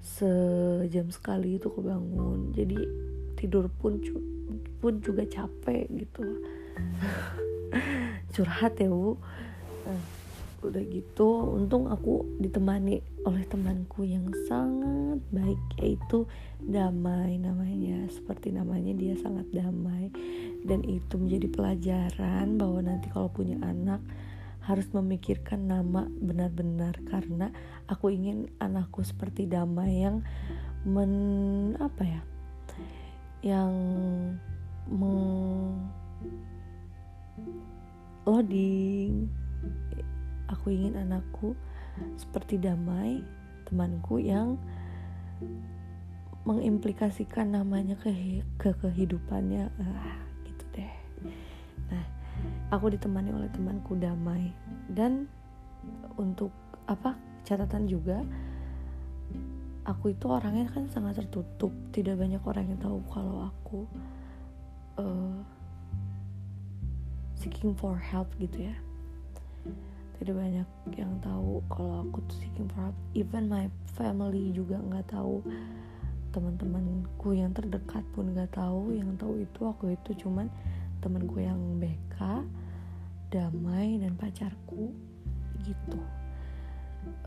sejam 0.01 1.13
sekali 1.13 1.61
itu 1.61 1.69
kebangun. 1.69 2.49
Jadi 2.57 2.79
tidur 3.37 3.69
pun 3.69 4.01
pun 4.81 4.97
juga 4.99 5.23
capek 5.29 5.85
gitu 5.93 6.25
curhat 8.33 8.77
ya 8.79 8.87
bu. 8.87 9.19
Nah, 9.83 10.03
udah 10.59 10.83
gitu 10.91 11.55
untung 11.55 11.87
aku 11.87 12.27
ditemani 12.43 12.99
oleh 13.23 13.43
temanku 13.47 14.03
yang 14.03 14.27
sangat 14.51 15.23
baik 15.31 15.61
yaitu 15.79 16.27
damai 16.59 17.39
namanya. 17.39 18.07
Seperti 18.11 18.51
namanya 18.55 18.95
dia 18.95 19.15
sangat 19.19 19.47
damai. 19.51 20.11
Dan 20.63 20.83
itu 20.83 21.15
menjadi 21.15 21.47
pelajaran 21.51 22.59
bahwa 22.59 22.79
nanti 22.83 23.07
kalau 23.11 23.31
punya 23.31 23.55
anak 23.63 24.03
harus 24.63 24.85
memikirkan 24.91 25.67
nama 25.67 26.05
benar-benar. 26.19 26.99
Karena 27.07 27.51
aku 27.87 28.11
ingin 28.11 28.51
anakku 28.59 29.01
seperti 29.03 29.47
damai 29.47 30.03
yang 30.03 30.21
men 30.87 31.75
apa 31.75 32.03
ya 32.07 32.21
yang 33.43 33.71
meng 34.87 35.19
loading. 38.25 39.29
Aku 40.49 40.73
ingin 40.73 40.97
anakku 40.97 41.53
seperti 42.15 42.57
damai 42.57 43.21
temanku 43.69 44.17
yang 44.17 44.57
mengimplikasikan 46.47 47.53
namanya 47.53 47.93
ke 47.99 48.09
ke 48.57 48.73
kehidupannya. 48.81 49.69
Ah, 49.77 50.17
gitu 50.47 50.65
deh. 50.73 50.93
Nah 51.93 52.05
aku 52.73 52.93
ditemani 52.93 53.29
oleh 53.33 53.49
temanku 53.53 53.93
damai. 53.99 54.49
Dan 54.89 55.29
untuk 56.17 56.49
apa 56.89 57.13
catatan 57.45 57.85
juga 57.85 58.25
aku 59.85 60.13
itu 60.13 60.25
orangnya 60.29 60.69
kan 60.69 60.89
sangat 60.89 61.25
tertutup. 61.25 61.73
Tidak 61.93 62.17
banyak 62.17 62.41
orang 62.41 62.65
yang 62.73 62.79
tahu 62.81 62.99
kalau 63.09 63.49
aku 63.49 63.85
uh, 64.97 65.58
seeking 67.39 67.71
for 67.71 67.95
help 67.95 68.27
gitu 68.37 68.67
ya. 68.67 68.75
Tidak 70.19 70.35
banyak 70.35 70.67
yang 70.99 71.15
tahu 71.23 71.63
kalau 71.71 72.03
aku 72.03 72.19
tuh 72.27 72.37
seeking 72.43 72.67
for 72.67 72.91
help. 72.91 72.97
Even 73.15 73.47
my 73.47 73.71
family 73.95 74.51
juga 74.51 74.75
nggak 74.83 75.15
tahu. 75.15 75.39
Teman-temanku 76.35 77.33
yang 77.33 77.55
terdekat 77.55 78.03
pun 78.11 78.35
nggak 78.35 78.51
tahu. 78.51 78.91
Yang 78.91 79.11
tahu 79.15 79.33
itu 79.39 79.59
aku 79.63 79.83
itu 79.95 80.27
cuman 80.27 80.51
temanku 80.99 81.39
yang 81.39 81.57
BK 81.79 82.43
damai 83.31 84.03
dan 84.03 84.19
pacarku. 84.19 84.91
Gitu. 85.63 85.99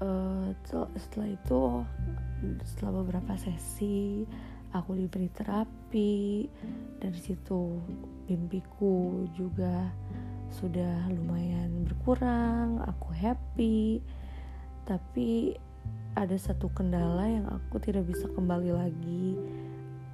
Uh, 0.05 0.53
setelah 1.01 1.33
itu 1.33 1.61
setelah 2.69 3.01
beberapa 3.01 3.33
sesi 3.41 4.29
aku 4.77 5.01
diberi 5.01 5.33
terapi. 5.33 6.45
Dari 7.01 7.21
situ 7.25 7.81
mimpiku 8.29 9.25
juga 9.33 10.02
sudah 10.53 11.09
lumayan 11.09 11.89
berkurang 11.89 12.85
aku 12.85 13.09
happy. 13.17 14.05
Tapi 14.85 15.57
ada 16.13 16.37
satu 16.37 16.69
kendala 16.77 17.25
yang 17.25 17.49
aku 17.49 17.81
tidak 17.81 18.05
bisa 18.05 18.29
kembali 18.29 18.71
lagi 18.77 19.41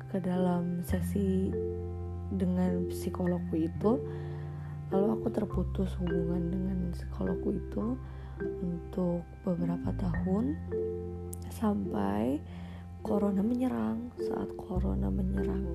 ke 0.08 0.22
dalam 0.22 0.86
sesi 0.86 1.50
dengan 2.30 2.86
psikologku 2.86 3.58
itu. 3.58 3.98
Lalu 4.94 5.08
aku 5.20 5.28
terputus 5.34 5.90
hubungan 6.00 6.48
dengan 6.48 6.78
psikologku 6.94 7.58
itu 7.58 7.84
untuk 8.62 9.26
beberapa 9.42 9.90
tahun 9.98 10.54
sampai 11.50 12.38
corona 13.02 13.42
menyerang. 13.42 14.14
Saat 14.22 14.54
corona 14.54 15.10
menyerang 15.10 15.66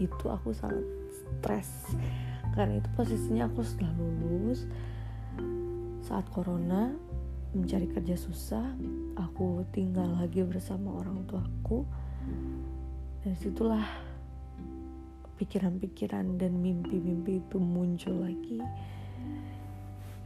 itu 0.00 0.26
aku 0.26 0.50
sangat 0.50 0.82
stres 1.12 1.94
karena 2.54 2.78
itu 2.78 2.86
posisinya 2.94 3.50
aku 3.50 3.66
sudah 3.66 3.90
lulus 3.98 4.70
saat 6.06 6.30
corona 6.30 6.94
mencari 7.54 7.86
kerja 7.90 8.18
susah 8.18 8.66
aku 9.14 9.62
tinggal 9.70 10.18
lagi 10.18 10.42
bersama 10.42 10.90
orang 10.98 11.22
tuaku. 11.26 11.86
Dan 13.24 13.32
situlah 13.40 13.88
pikiran-pikiran 15.40 16.36
dan 16.36 16.60
mimpi-mimpi 16.60 17.40
itu 17.40 17.56
muncul 17.56 18.20
lagi. 18.20 18.60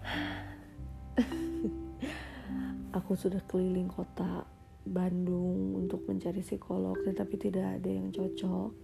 Aku 2.99 3.15
sudah 3.15 3.39
keliling 3.47 3.87
kota 3.87 4.43
Bandung 4.89 5.77
untuk 5.79 6.09
mencari 6.09 6.41
psikolog 6.43 6.97
tetapi 7.07 7.39
tidak 7.39 7.79
ada 7.79 7.91
yang 7.93 8.11
cocok. 8.11 8.75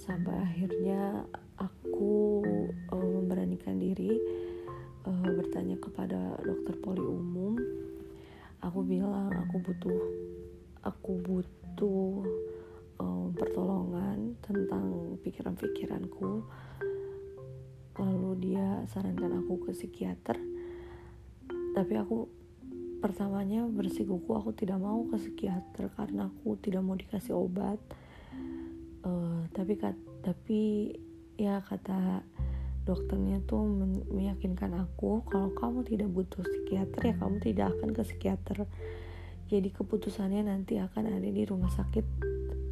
Sampai 0.00 0.40
akhirnya 0.40 1.28
aku 1.60 2.40
uh, 2.88 3.08
memberanikan 3.20 3.76
diri 3.76 4.16
uh, 5.04 5.28
bertanya 5.28 5.76
kepada 5.76 6.40
dokter 6.40 6.74
poli 6.80 7.04
umum. 7.04 7.60
Aku 8.64 8.84
bilang 8.84 9.32
aku 9.32 9.56
butuh 9.60 10.00
aku 10.84 11.12
butuh 11.20 12.24
um, 13.00 13.32
pertolongan 13.36 14.36
tentang 14.40 15.16
pikiran-pikiranku. 15.20 16.44
Lalu 18.00 18.30
dia 18.40 18.84
sarankan 18.88 19.44
aku 19.44 19.68
ke 19.68 19.70
psikiater. 19.76 20.40
Tapi 21.76 21.94
aku 22.00 22.28
pertamanya 23.00 23.64
bersikuku 23.64 24.36
aku 24.36 24.52
tidak 24.52 24.76
mau 24.76 25.04
ke 25.08 25.16
psikiater 25.16 25.88
karena 25.96 26.28
aku 26.28 26.56
tidak 26.60 26.80
mau 26.84 26.96
dikasih 26.96 27.36
obat. 27.36 27.80
Uh, 29.00 29.48
tapi 29.56 29.80
tapi 30.20 30.60
ya 31.40 31.64
kata 31.64 32.20
dokternya 32.84 33.40
tuh 33.48 33.64
meyakinkan 34.12 34.76
aku 34.76 35.24
kalau 35.24 35.48
kamu 35.56 35.88
tidak 35.88 36.12
butuh 36.12 36.44
psikiater 36.44 37.00
ya 37.00 37.14
kamu 37.16 37.36
tidak 37.40 37.66
akan 37.76 37.96
ke 37.96 38.02
psikiater. 38.04 38.68
Jadi 39.48 39.68
keputusannya 39.72 40.46
nanti 40.46 40.76
akan 40.76 41.16
ada 41.16 41.28
di 41.32 41.42
rumah 41.48 41.72
sakit 41.72 42.06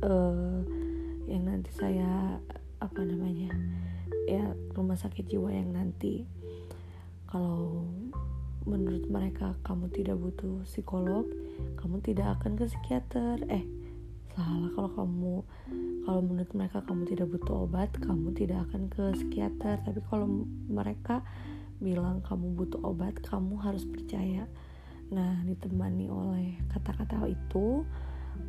uh, 0.05 0.61
yang 1.27 1.49
nanti 1.49 1.73
saya 1.75 2.39
apa 2.79 3.01
namanya 3.03 3.51
ya 4.31 4.53
rumah 4.77 5.01
sakit 5.01 5.25
jiwa 5.33 5.49
yang 5.49 5.73
nanti. 5.73 6.29
Kalau 7.25 7.89
menurut 8.69 9.09
mereka 9.09 9.57
kamu 9.65 9.89
tidak 9.97 10.21
butuh 10.21 10.61
psikolog 10.69 11.25
kamu 11.81 12.05
tidak 12.05 12.37
akan 12.37 12.53
ke 12.61 12.69
psikiater. 12.69 13.41
Eh 13.49 13.65
salah 14.37 14.71
kalau 14.77 14.91
kamu 14.95 15.35
kalau 16.09 16.25
menurut 16.25 16.49
mereka 16.57 16.81
kamu 16.89 17.05
tidak 17.05 17.29
butuh 17.37 17.69
obat 17.69 17.93
kamu 18.01 18.33
tidak 18.33 18.65
akan 18.65 18.89
ke 18.89 19.13
psikiater. 19.13 19.77
Tapi 19.85 20.01
kalau 20.09 20.49
mereka 20.65 21.21
bilang 21.85 22.25
kamu 22.25 22.57
butuh 22.57 22.81
obat 22.81 23.21
kamu 23.21 23.61
harus 23.61 23.85
percaya. 23.85 24.49
Nah 25.13 25.45
ditemani 25.45 26.09
oleh 26.09 26.65
kata-kata 26.73 27.29
itu 27.29 27.85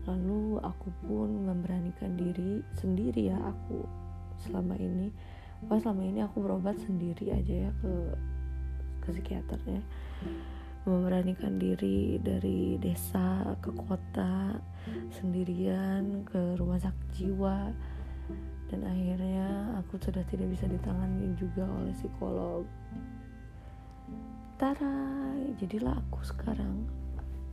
lalu 0.07 0.55
aku 0.63 0.87
pun 1.03 1.51
memberanikan 1.51 2.15
diri 2.15 2.63
sendiri 2.79 3.27
ya 3.27 3.35
aku 3.43 3.83
selama 4.39 4.79
ini. 4.79 5.11
Pas 5.67 5.83
selama 5.83 6.07
ini 6.07 6.23
aku 6.23 6.39
berobat 6.39 6.79
sendiri 6.79 7.35
aja 7.35 7.67
ya 7.67 7.71
ke 7.83 7.91
ke 9.03 9.07
psikiater 9.19 9.59
ya 9.67 9.83
memberanikan 10.87 11.59
diri 11.59 12.19
dari 12.23 12.79
desa 12.79 13.55
ke 13.59 13.71
kota 13.75 14.55
sendirian 15.11 16.23
ke 16.23 16.55
rumah 16.55 16.79
sakit 16.79 17.07
jiwa. 17.15 17.71
Dan 18.69 18.85
akhirnya 18.85 19.75
aku 19.81 19.97
sudah 19.97 20.21
tidak 20.29 20.53
bisa 20.53 20.69
ditangani 20.69 21.33
juga 21.35 21.65
oleh 21.65 21.93
psikolog. 21.97 22.63
Tara 24.61 24.95
jadilah 25.57 25.97
aku 25.97 26.21
sekarang. 26.21 26.85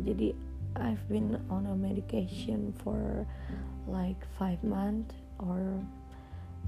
Jadi 0.02 0.36
I've 0.76 1.00
been 1.08 1.40
on 1.48 1.64
a 1.72 1.74
medication 1.74 2.76
for 2.84 3.24
like 3.88 4.20
five 4.36 4.60
months 4.60 5.16
or 5.40 5.80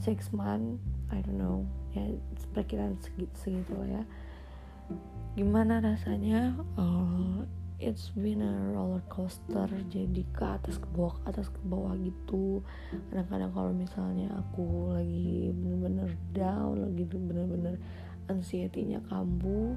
six 0.01 0.33
months. 0.33 0.81
I 1.13 1.21
don't 1.21 1.37
know. 1.37 1.69
Ya 1.93 2.17
perkiraan 2.57 2.97
segitu 3.05 3.35
segitu 3.37 3.77
ya 3.85 4.03
gimana 5.37 5.83
rasanya? 5.85 6.57
Uh, 6.79 7.45
it's 7.79 8.11
been 8.15 8.41
a 8.43 8.53
roller 8.73 9.03
coaster. 9.11 9.69
Jadi 9.91 10.25
ke 10.35 10.45
atas 10.45 10.81
ke 10.81 10.89
bawah 10.95 11.15
ke 11.21 11.25
atas 11.31 11.49
ke 11.53 11.61
bawah 11.67 11.95
gitu. 12.01 12.63
Kadang-kadang 13.11 13.51
kalau 13.53 13.73
misalnya 13.73 14.29
aku 14.35 14.95
lagi 14.95 15.53
bener-bener 15.53 16.11
down 16.33 16.89
lagi 16.89 17.05
bener-bener 17.05 17.75
anxiety-nya 18.29 19.01
kambuh 19.09 19.77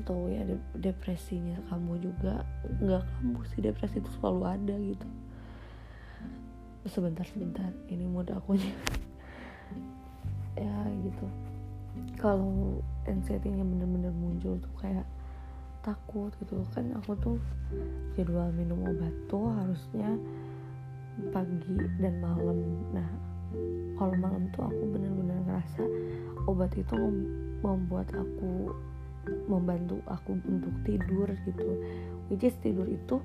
atau 0.00 0.32
ya 0.32 0.42
depresinya 0.72 1.60
kamu 1.68 2.00
juga 2.00 2.46
nggak 2.80 3.04
kambuh 3.04 3.44
sih. 3.52 3.60
Depresi 3.60 3.98
itu 4.00 4.10
selalu 4.20 4.42
ada 4.46 4.74
gitu. 4.78 5.06
Sebentar 6.88 7.26
sebentar. 7.28 7.70
Ini 7.90 8.08
mood 8.08 8.32
aku 8.32 8.56
ya 10.60 10.76
gitu 11.04 11.49
kalau 12.20 12.84
anxiety-nya 13.08 13.64
bener-bener 13.64 14.12
muncul 14.12 14.60
tuh 14.60 14.74
kayak 14.76 15.08
takut 15.80 16.28
gitu. 16.44 16.60
Kan 16.76 16.92
aku 16.92 17.16
tuh 17.16 17.36
jadwal 18.14 18.52
minum 18.52 18.84
obat 18.84 19.12
tuh 19.32 19.48
harusnya 19.48 20.12
pagi 21.32 21.80
dan 21.96 22.20
malam. 22.20 22.60
Nah 22.92 23.08
kalau 23.96 24.14
malam 24.20 24.52
tuh 24.52 24.68
aku 24.68 24.82
bener-bener 24.92 25.40
ngerasa 25.48 25.82
obat 26.44 26.76
itu 26.76 26.96
membuat 27.64 28.12
aku 28.12 28.76
membantu 29.48 30.04
aku 30.04 30.36
untuk 30.44 30.76
tidur 30.84 31.28
gitu. 31.48 31.68
Which 32.28 32.44
is 32.44 32.56
tidur 32.60 32.84
itu 32.84 33.16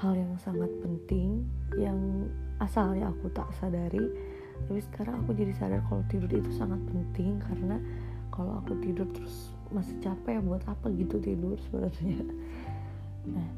hal 0.00 0.16
yang 0.16 0.32
sangat 0.40 0.72
penting 0.80 1.44
yang 1.76 1.98
asalnya 2.58 3.12
aku 3.12 3.28
tak 3.34 3.50
sadari 3.60 4.02
tapi 4.66 4.80
sekarang 4.90 5.22
aku 5.24 5.30
jadi 5.36 5.52
sadar 5.54 5.80
kalau 5.86 6.02
tidur 6.10 6.30
itu 6.32 6.50
sangat 6.56 6.80
penting 6.90 7.38
karena 7.38 7.76
kalau 8.34 8.58
aku 8.58 8.74
tidur 8.82 9.06
terus 9.14 9.54
masih 9.68 9.94
capek 10.00 10.40
buat 10.42 10.64
apa 10.66 10.88
gitu 10.96 11.20
tidur 11.20 11.56
sebenarnya? 11.68 12.20
Nah 13.28 13.48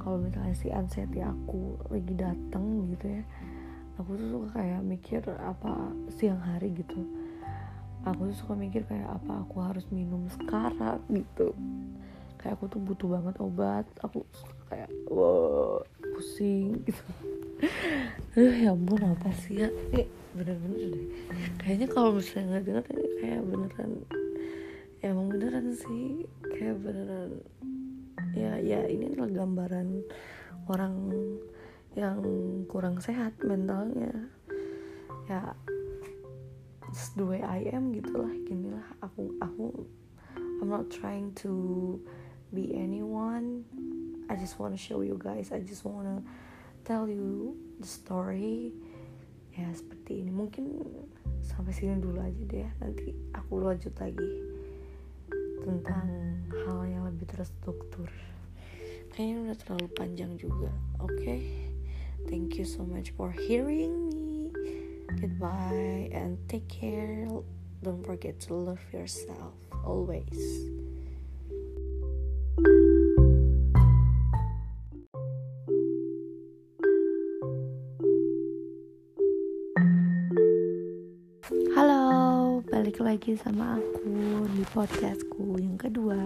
kalau 0.00 0.18
misalnya 0.18 0.56
si 0.56 0.72
anxiety 0.72 1.20
aku 1.20 1.76
lagi 1.92 2.16
datang 2.16 2.90
gitu 2.90 3.20
ya 3.20 3.24
aku 4.00 4.16
tuh 4.16 4.28
suka 4.32 4.48
kayak 4.58 4.80
mikir 4.82 5.20
apa 5.40 5.92
siang 6.16 6.40
hari 6.40 6.72
gitu. 6.74 7.04
Aku 8.02 8.26
tuh 8.26 8.36
suka 8.36 8.58
mikir 8.58 8.82
kayak 8.88 9.06
apa 9.06 9.46
aku 9.46 9.62
harus 9.62 9.86
minum 9.94 10.26
sekarang 10.26 10.98
gitu 11.06 11.54
kayak 12.42 12.58
aku 12.58 12.66
tuh 12.66 12.82
butuh 12.82 13.08
banget 13.08 13.38
obat. 13.38 13.86
Aku 14.02 14.26
kayak 14.66 14.90
wow 15.06 15.78
pusing 16.12 16.76
gitu. 16.86 17.02
Aduh 18.34 18.54
ya 18.58 18.74
ampun 18.74 18.98
apa 18.98 19.30
sih 19.46 19.62
ya? 19.62 19.70
Eh, 19.94 20.10
bener-bener 20.34 20.90
deh. 20.90 21.06
Kayaknya 21.62 21.86
kalau 21.88 22.18
misalnya 22.18 22.58
nggak 22.58 22.64
dengar 22.66 22.84
ini 22.90 23.06
kayak 23.22 23.40
beneran 23.46 23.90
ya 24.98 25.06
emang 25.14 25.26
beneran 25.30 25.66
sih. 25.78 26.26
Kayak 26.42 26.76
beneran 26.82 27.30
ya 28.34 28.58
ya 28.58 28.80
ini 28.90 29.12
adalah 29.14 29.30
gambaran 29.30 29.88
orang 30.66 30.94
yang 31.94 32.18
kurang 32.66 32.98
sehat 32.98 33.38
mentalnya. 33.46 34.26
Ya 35.30 35.54
just 36.90 37.14
the 37.14 37.24
way 37.24 37.40
I 37.40 37.70
am 37.70 37.94
gitulah 37.94 38.34
ginilah. 38.44 38.84
Aku 39.00 39.32
aku 39.38 39.86
I'm 40.62 40.70
not 40.70 40.90
trying 40.90 41.34
to 41.42 41.98
be 42.54 42.76
anyone. 42.76 43.64
I 44.28 44.36
just 44.36 44.60
wanna 44.60 44.76
show 44.76 45.00
you 45.00 45.16
guys. 45.18 45.50
I 45.52 45.60
just 45.60 45.84
wanna 45.84 46.22
tell 46.84 47.08
you 47.08 47.56
the 47.80 47.88
story. 47.88 48.72
Ya 49.56 49.68
seperti 49.72 50.24
ini. 50.24 50.30
Mungkin 50.32 50.64
sampai 51.44 51.72
sini 51.72 52.00
dulu 52.00 52.20
aja 52.20 52.42
deh. 52.48 52.68
Nanti 52.80 53.12
aku 53.32 53.60
lanjut 53.60 53.92
lagi 54.00 54.30
tentang 55.64 56.08
hal 56.64 56.80
yang 56.88 57.04
lebih 57.08 57.28
terstruktur. 57.28 58.08
Kayaknya 59.12 59.36
udah 59.48 59.56
terlalu 59.60 59.88
panjang 59.92 60.32
juga. 60.40 60.72
Oke. 61.00 61.16
Okay? 61.20 61.42
thank 62.28 62.56
you 62.56 62.64
so 62.64 62.82
much 62.84 63.10
for 63.16 63.30
hearing 63.30 64.08
me. 64.08 64.50
Goodbye 65.20 66.10
and 66.12 66.38
take 66.48 66.68
care. 66.68 67.28
Don't 67.82 68.04
forget 68.04 68.40
to 68.46 68.54
love 68.54 68.80
yourself 68.92 69.54
always 69.84 70.70
balik 82.92 83.08
lagi 83.08 83.32
sama 83.40 83.80
aku 83.80 84.44
di 84.52 84.68
podcastku 84.68 85.56
yang 85.56 85.80
kedua. 85.80 86.20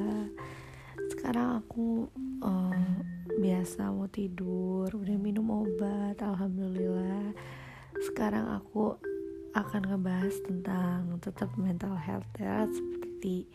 Sekarang 1.14 1.62
aku 1.62 2.10
uh, 2.42 2.98
biasa 3.38 3.94
mau 3.94 4.10
tidur, 4.10 4.90
udah 4.90 5.14
minum 5.14 5.46
obat, 5.62 6.18
alhamdulillah. 6.18 7.30
Sekarang 8.10 8.50
aku 8.50 8.98
akan 9.54 9.94
ngebahas 9.94 10.34
tentang 10.42 11.22
tetap 11.22 11.54
mental 11.54 11.94
health 11.94 12.26
ya, 12.34 12.66
seperti 12.66 13.46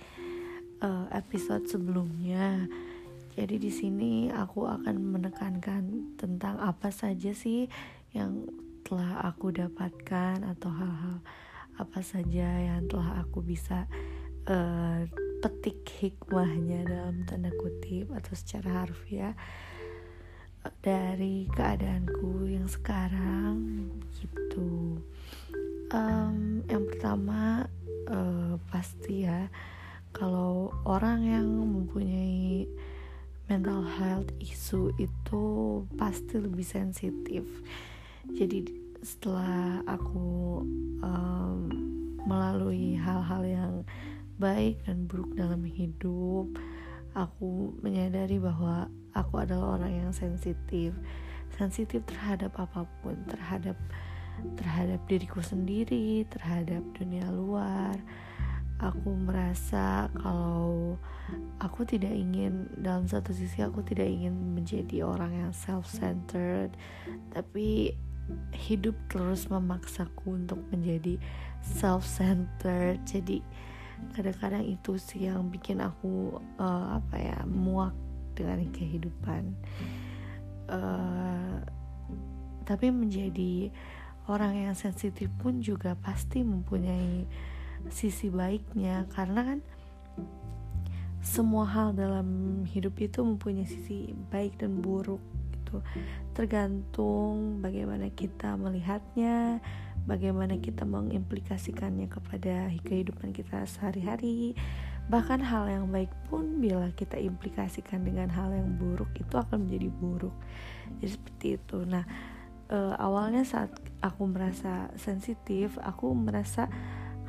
uh, 0.80 1.12
episode 1.12 1.68
sebelumnya. 1.68 2.64
Jadi 3.36 3.60
di 3.60 3.76
sini 3.76 4.32
aku 4.32 4.72
akan 4.72 5.20
menekankan 5.20 6.16
tentang 6.16 6.64
apa 6.64 6.88
saja 6.96 7.36
sih 7.36 7.68
yang 8.16 8.48
telah 8.88 9.20
aku 9.28 9.52
dapatkan 9.52 10.48
atau 10.48 10.72
hal-hal 10.72 11.20
apa 11.82 12.06
saja 12.06 12.46
yang 12.46 12.86
telah 12.86 13.26
aku 13.26 13.42
bisa 13.42 13.90
uh, 14.46 15.02
petik 15.42 15.82
hikmahnya 15.98 16.86
dalam 16.86 17.26
tanda 17.26 17.50
kutip 17.58 18.14
atau 18.14 18.38
secara 18.38 18.86
harfiah 18.86 19.34
dari 20.86 21.50
keadaanku 21.50 22.46
yang 22.46 22.70
sekarang 22.70 23.90
gitu. 24.22 25.02
Um, 25.90 26.62
yang 26.70 26.86
pertama 26.86 27.66
uh, 28.08 28.56
pasti 28.70 29.26
ya 29.26 29.50
kalau 30.14 30.70
orang 30.86 31.26
yang 31.26 31.50
mempunyai 31.50 32.70
mental 33.50 33.82
health 33.84 34.30
issue 34.38 34.94
itu 35.02 35.44
pasti 35.98 36.38
lebih 36.38 36.64
sensitif. 36.64 37.44
Jadi 38.30 38.91
setelah 39.02 39.82
aku 39.90 40.62
um, 41.02 41.70
melalui 42.26 42.98
hal-hal 42.98 43.44
yang 43.46 43.74
baik 44.38 44.82
dan 44.86 45.06
buruk 45.10 45.34
dalam 45.38 45.62
hidup 45.66 46.50
aku 47.16 47.76
menyadari 47.84 48.40
bahwa 48.40 48.88
aku 49.12 49.44
adalah 49.44 49.80
orang 49.80 50.08
yang 50.08 50.12
sensitif. 50.16 50.96
Sensitif 51.52 52.00
terhadap 52.08 52.56
apa 52.56 52.88
pun 53.04 53.20
terhadap 53.28 53.76
terhadap 54.56 55.04
diriku 55.06 55.44
sendiri 55.44 56.24
terhadap 56.32 56.82
dunia 56.96 57.28
luar. 57.30 58.00
Aku 58.82 59.14
merasa 59.14 60.10
kalau 60.18 60.98
aku 61.62 61.86
tidak 61.86 62.18
ingin 62.18 62.66
dalam 62.82 63.06
satu 63.06 63.30
sisi 63.30 63.62
aku 63.62 63.86
tidak 63.86 64.10
ingin 64.10 64.34
menjadi 64.58 65.06
orang 65.06 65.38
yang 65.38 65.54
self-centered 65.54 66.74
tapi 67.30 67.94
hidup 68.54 68.96
terus 69.10 69.48
memaksaku 69.48 70.38
untuk 70.40 70.60
menjadi 70.70 71.18
self-centered. 71.62 73.02
Jadi 73.06 73.42
kadang-kadang 74.18 74.66
itu 74.66 74.98
sih 74.98 75.30
yang 75.30 75.50
bikin 75.54 75.80
aku 75.80 76.42
uh, 76.58 76.98
apa 76.98 77.16
ya 77.18 77.40
muak 77.46 77.94
dengan 78.34 78.66
kehidupan. 78.74 79.54
Uh, 80.72 81.60
tapi 82.64 82.88
menjadi 82.94 83.74
orang 84.32 84.70
yang 84.70 84.76
sensitif 84.78 85.28
pun 85.42 85.60
juga 85.60 85.98
pasti 86.00 86.42
mempunyai 86.42 87.28
sisi 87.92 88.32
baiknya. 88.32 89.06
Karena 89.12 89.42
kan 89.44 89.60
semua 91.22 91.70
hal 91.70 91.94
dalam 91.94 92.62
hidup 92.66 92.98
itu 92.98 93.22
mempunyai 93.22 93.70
sisi 93.70 94.14
baik 94.34 94.58
dan 94.58 94.82
buruk 94.82 95.22
gitu. 95.72 95.80
Tergantung 96.36 97.64
bagaimana 97.64 98.12
kita 98.12 98.60
melihatnya 98.60 99.64
bagaimana 100.04 100.58
kita 100.60 100.84
mengimplikasikannya 100.84 102.12
kepada 102.12 102.68
kehidupan 102.84 103.32
kita 103.32 103.64
sehari-hari. 103.64 104.58
Bahkan 105.08 105.44
hal 105.44 105.68
yang 105.68 105.86
baik 105.92 106.12
pun 106.30 106.62
bila 106.62 106.92
kita 106.94 107.20
implikasikan 107.20 108.06
dengan 108.06 108.32
hal 108.32 108.54
yang 108.54 108.76
buruk 108.80 109.12
itu 109.16 109.36
akan 109.36 109.68
menjadi 109.68 109.90
buruk. 109.92 110.36
Jadi 111.00 111.10
seperti 111.10 111.48
itu. 111.58 111.78
Nah 111.88 112.06
e, 112.72 112.78
awalnya 113.00 113.44
saat 113.44 113.72
aku 114.00 114.30
merasa 114.30 114.92
sensitif 114.96 115.76
aku 115.82 116.14
merasa 116.16 116.72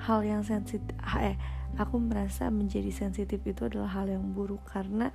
hal 0.02 0.22
yang 0.26 0.42
sensitif 0.42 0.94
eh 1.22 1.38
aku 1.80 1.96
merasa 1.96 2.52
menjadi 2.52 2.92
sensitif 2.92 3.40
itu 3.44 3.66
adalah 3.66 3.90
hal 3.90 4.06
yang 4.08 4.32
buruk. 4.32 4.62
Karena 4.68 5.10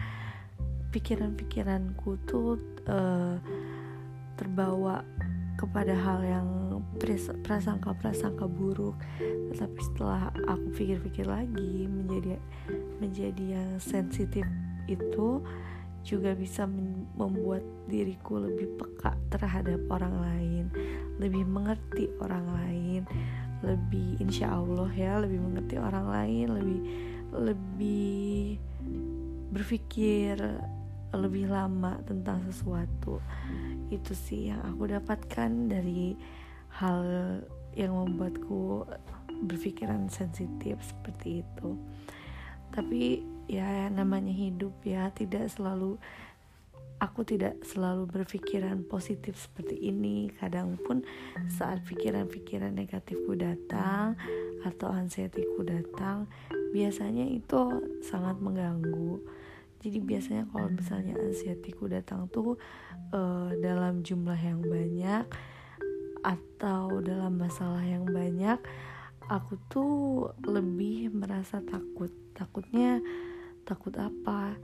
pikiran-pikiranku 0.91 2.19
tuh 2.28 2.60
uh, 2.88 3.38
terbawa 4.38 5.04
kepada 5.58 5.97
hal 5.97 6.21
yang 6.21 6.47
prasangka-prasangka 7.41 8.45
buruk. 8.45 8.93
Tetapi 9.52 9.80
setelah 9.82 10.30
aku 10.45 10.67
pikir-pikir 10.78 11.26
lagi 11.26 11.89
menjadi 11.89 12.38
menjadi 13.02 13.43
yang 13.58 13.71
sensitif 13.82 14.45
itu 14.88 15.41
juga 16.08 16.32
bisa 16.32 16.63
membuat 17.19 17.60
diriku 17.91 18.39
lebih 18.39 18.80
peka 18.80 19.19
terhadap 19.28 19.76
orang 19.91 20.15
lain 20.23 20.63
lebih 21.19 21.43
mengerti 21.43 22.08
orang 22.23 22.47
lain 22.47 23.02
lebih 23.60 24.15
insya 24.23 24.56
Allah 24.56 24.88
ya 24.95 25.19
lebih 25.19 25.43
mengerti 25.43 25.76
orang 25.76 26.08
lain 26.08 26.47
lebih 26.56 26.80
lebih 27.36 28.56
berpikir 29.52 30.39
lebih 31.15 31.47
lama 31.47 31.99
tentang 32.03 32.43
sesuatu. 32.49 33.23
Itu 33.87 34.11
sih 34.11 34.51
yang 34.51 34.63
aku 34.63 34.91
dapatkan 34.91 35.71
dari 35.71 36.17
hal 36.77 37.03
yang 37.77 37.93
membuatku 37.93 38.83
berpikiran 39.47 40.09
sensitif 40.09 40.81
seperti 40.81 41.45
itu. 41.45 41.77
Tapi 42.73 43.23
ya 43.47 43.87
namanya 43.87 44.33
hidup 44.33 44.75
ya 44.83 45.07
tidak 45.15 45.47
selalu 45.47 45.95
aku 46.97 47.21
tidak 47.21 47.61
selalu 47.61 48.09
berpikiran 48.09 48.83
positif 48.83 49.37
seperti 49.37 49.77
ini. 49.77 50.33
Kadang 50.33 50.75
pun 50.81 51.05
saat 51.47 51.85
pikiran-pikiran 51.85 52.73
negatifku 52.73 53.37
datang 53.37 54.17
atau 54.65 54.89
ansietyku 54.89 55.61
datang 55.63 56.25
biasanya 56.73 57.23
itu 57.29 57.85
sangat 58.03 58.41
mengganggu 58.41 59.21
jadi 59.83 59.97
biasanya 60.01 60.43
kalau 60.49 60.69
misalnya 60.73 61.13
ansietyku 61.17 61.85
datang 61.85 62.25
tuh 62.33 62.57
uh, 63.13 63.51
dalam 63.61 64.01
jumlah 64.01 64.37
yang 64.37 64.61
banyak 64.65 65.25
atau 66.25 66.99
dalam 66.99 67.37
masalah 67.37 67.85
yang 67.85 68.03
banyak 68.03 68.57
aku 69.27 69.59
tuh 69.67 69.93
lebih 70.43 71.11
merasa 71.11 71.59
takut. 71.61 72.11
Takutnya 72.33 73.03
takut 73.67 73.93
apa? 73.99 74.55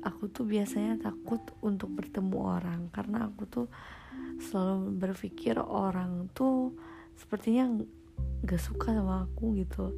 Aku 0.00 0.32
tuh 0.32 0.48
biasanya 0.48 0.96
takut 1.00 1.40
untuk 1.60 1.92
bertemu 1.92 2.36
orang 2.40 2.88
karena 2.92 3.28
aku 3.28 3.44
tuh 3.44 3.66
selalu 4.40 4.96
berpikir 4.96 5.60
orang 5.60 6.32
tuh 6.32 6.72
sepertinya 7.20 7.68
gak 8.40 8.60
suka 8.60 8.96
sama 8.96 9.28
aku 9.28 9.60
gitu 9.60 9.92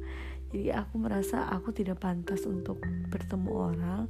jadi 0.53 0.85
aku 0.85 1.01
merasa 1.01 1.49
aku 1.49 1.73
tidak 1.73 2.05
pantas 2.05 2.45
untuk 2.45 2.77
bertemu 3.09 3.49
orang. 3.49 4.05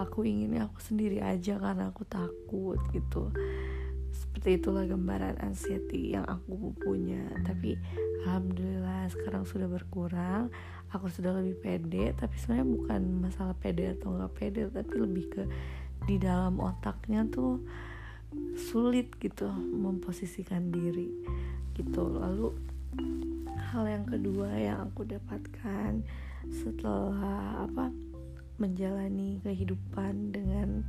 Aku 0.00 0.24
inginnya 0.24 0.64
aku 0.64 0.80
sendiri 0.80 1.20
aja 1.20 1.60
karena 1.60 1.92
aku 1.92 2.08
takut 2.08 2.80
gitu. 2.96 3.28
Seperti 4.08 4.64
itulah 4.64 4.88
gambaran 4.88 5.44
anxiety 5.44 6.16
yang 6.16 6.24
aku 6.24 6.72
punya. 6.80 7.20
Tapi 7.44 7.76
alhamdulillah 8.24 9.12
sekarang 9.12 9.44
sudah 9.44 9.68
berkurang. 9.68 10.48
Aku 10.88 11.12
sudah 11.12 11.36
lebih 11.36 11.60
pede 11.60 12.16
tapi 12.16 12.32
sebenarnya 12.40 12.68
bukan 12.80 13.00
masalah 13.20 13.52
pede 13.52 13.92
atau 13.92 14.16
nggak 14.16 14.32
pede 14.40 14.72
tapi 14.72 14.94
lebih 14.96 15.24
ke 15.36 15.42
di 16.08 16.16
dalam 16.16 16.64
otaknya 16.64 17.28
tuh 17.28 17.60
sulit 18.56 19.12
gitu 19.20 19.52
memposisikan 19.52 20.72
diri 20.72 21.12
gitu. 21.76 22.08
Lalu 22.08 22.73
hal 23.74 23.84
yang 23.90 24.06
kedua 24.06 24.48
yang 24.54 24.86
aku 24.86 25.02
dapatkan 25.02 26.04
setelah 26.46 27.66
apa 27.66 27.90
menjalani 28.62 29.42
kehidupan 29.42 30.30
dengan 30.30 30.86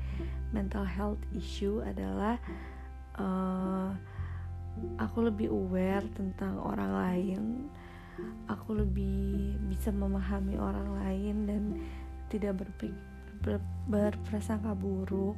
mental 0.53 0.85
health 0.85 1.21
issue 1.33 1.81
adalah 1.81 2.37
uh, 3.17 3.89
aku 5.01 5.25
lebih 5.25 5.49
aware 5.49 6.05
tentang 6.13 6.61
orang 6.61 6.91
lain. 6.93 7.41
Aku 8.47 8.77
lebih 8.77 9.57
bisa 9.67 9.91
memahami 9.91 10.55
orang 10.55 10.87
lain 11.03 11.35
dan 11.49 11.63
tidak 12.29 12.63
ber, 13.41 13.59
berprasangka 13.89 14.77
buruk. 14.77 15.35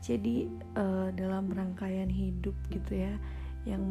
Jadi 0.00 0.48
uh, 0.78 1.10
dalam 1.12 1.50
rangkaian 1.52 2.08
hidup 2.08 2.54
gitu 2.70 2.96
ya 2.96 3.14
yang 3.66 3.82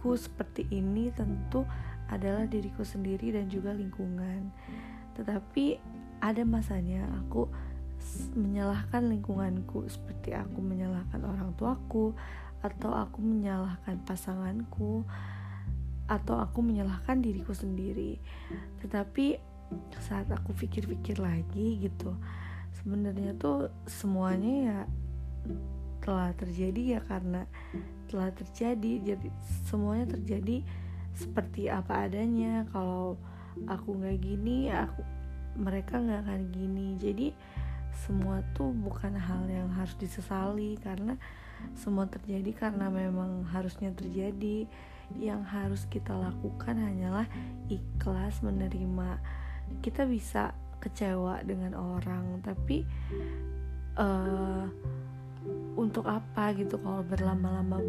membuatku 0.00 0.16
seperti 0.16 0.64
ini 0.72 1.12
tentu 1.12 1.68
adalah 2.08 2.48
diriku 2.48 2.80
sendiri 2.80 3.36
dan 3.36 3.52
juga 3.52 3.76
lingkungan. 3.76 4.48
Tetapi 5.12 5.76
ada 6.24 6.42
masanya 6.48 7.04
aku 7.20 7.44
menyalahkan 8.32 9.12
lingkunganku 9.12 9.84
seperti 9.92 10.32
aku 10.32 10.64
menyalahkan 10.64 11.20
orang 11.20 11.52
tuaku 11.60 12.16
atau 12.64 12.96
aku 12.96 13.20
menyalahkan 13.20 14.00
pasanganku 14.08 15.04
atau 16.08 16.40
aku 16.40 16.64
menyalahkan 16.64 17.20
diriku 17.20 17.52
sendiri. 17.52 18.16
Tetapi 18.80 19.36
saat 20.00 20.32
aku 20.32 20.56
pikir-pikir 20.56 21.20
lagi 21.20 21.78
gitu 21.78 22.16
sebenarnya 22.80 23.36
tuh 23.36 23.68
semuanya 23.84 24.54
ya 24.64 24.78
telah 26.00 26.32
terjadi 26.34 26.98
ya 26.98 27.00
karena 27.04 27.44
telah 28.10 28.34
terjadi 28.34 29.14
jadi 29.14 29.28
semuanya 29.70 30.18
terjadi 30.18 30.66
seperti 31.14 31.70
apa 31.70 32.10
adanya. 32.10 32.66
Kalau 32.74 33.14
aku 33.70 33.94
nggak 33.94 34.18
gini 34.18 34.74
aku 34.74 35.06
mereka 35.54 36.02
nggak 36.02 36.26
akan 36.26 36.42
gini. 36.50 36.98
Jadi 36.98 37.30
semua 37.94 38.42
tuh 38.56 38.74
bukan 38.74 39.14
hal 39.14 39.46
yang 39.46 39.70
harus 39.70 39.94
disesali 39.94 40.74
karena 40.82 41.14
semua 41.76 42.08
terjadi 42.10 42.50
karena 42.66 42.90
memang 42.90 43.46
harusnya 43.46 43.94
terjadi. 43.94 44.66
Yang 45.10 45.42
harus 45.50 45.82
kita 45.90 46.14
lakukan 46.14 46.78
hanyalah 46.78 47.26
ikhlas 47.70 48.42
menerima. 48.42 49.18
Kita 49.82 50.06
bisa 50.06 50.54
kecewa 50.80 51.44
dengan 51.44 51.76
orang 51.76 52.40
tapi 52.40 52.86
uh, 54.00 54.64
untuk 55.76 56.04
apa 56.04 56.52
gitu 56.52 56.76
kalau 56.80 57.00
berlama-lama 57.06 57.80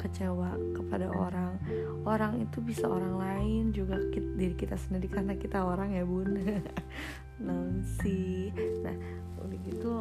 kecewa 0.00 0.56
kepada 0.72 1.12
orang. 1.12 1.60
Orang 2.08 2.40
itu 2.40 2.64
bisa 2.64 2.88
orang 2.88 3.20
lain 3.20 3.62
juga 3.76 4.00
kita, 4.12 4.28
diri 4.36 4.54
kita 4.56 4.76
sendiri 4.80 5.08
karena 5.12 5.36
kita 5.36 5.60
orang 5.60 5.92
ya 5.92 6.04
bun. 6.04 6.36
Nancy 7.40 8.52
nah 8.84 8.92
udah 9.40 9.58
gitu 9.64 9.92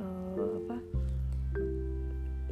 uh, 0.00 0.52
apa? 0.64 0.76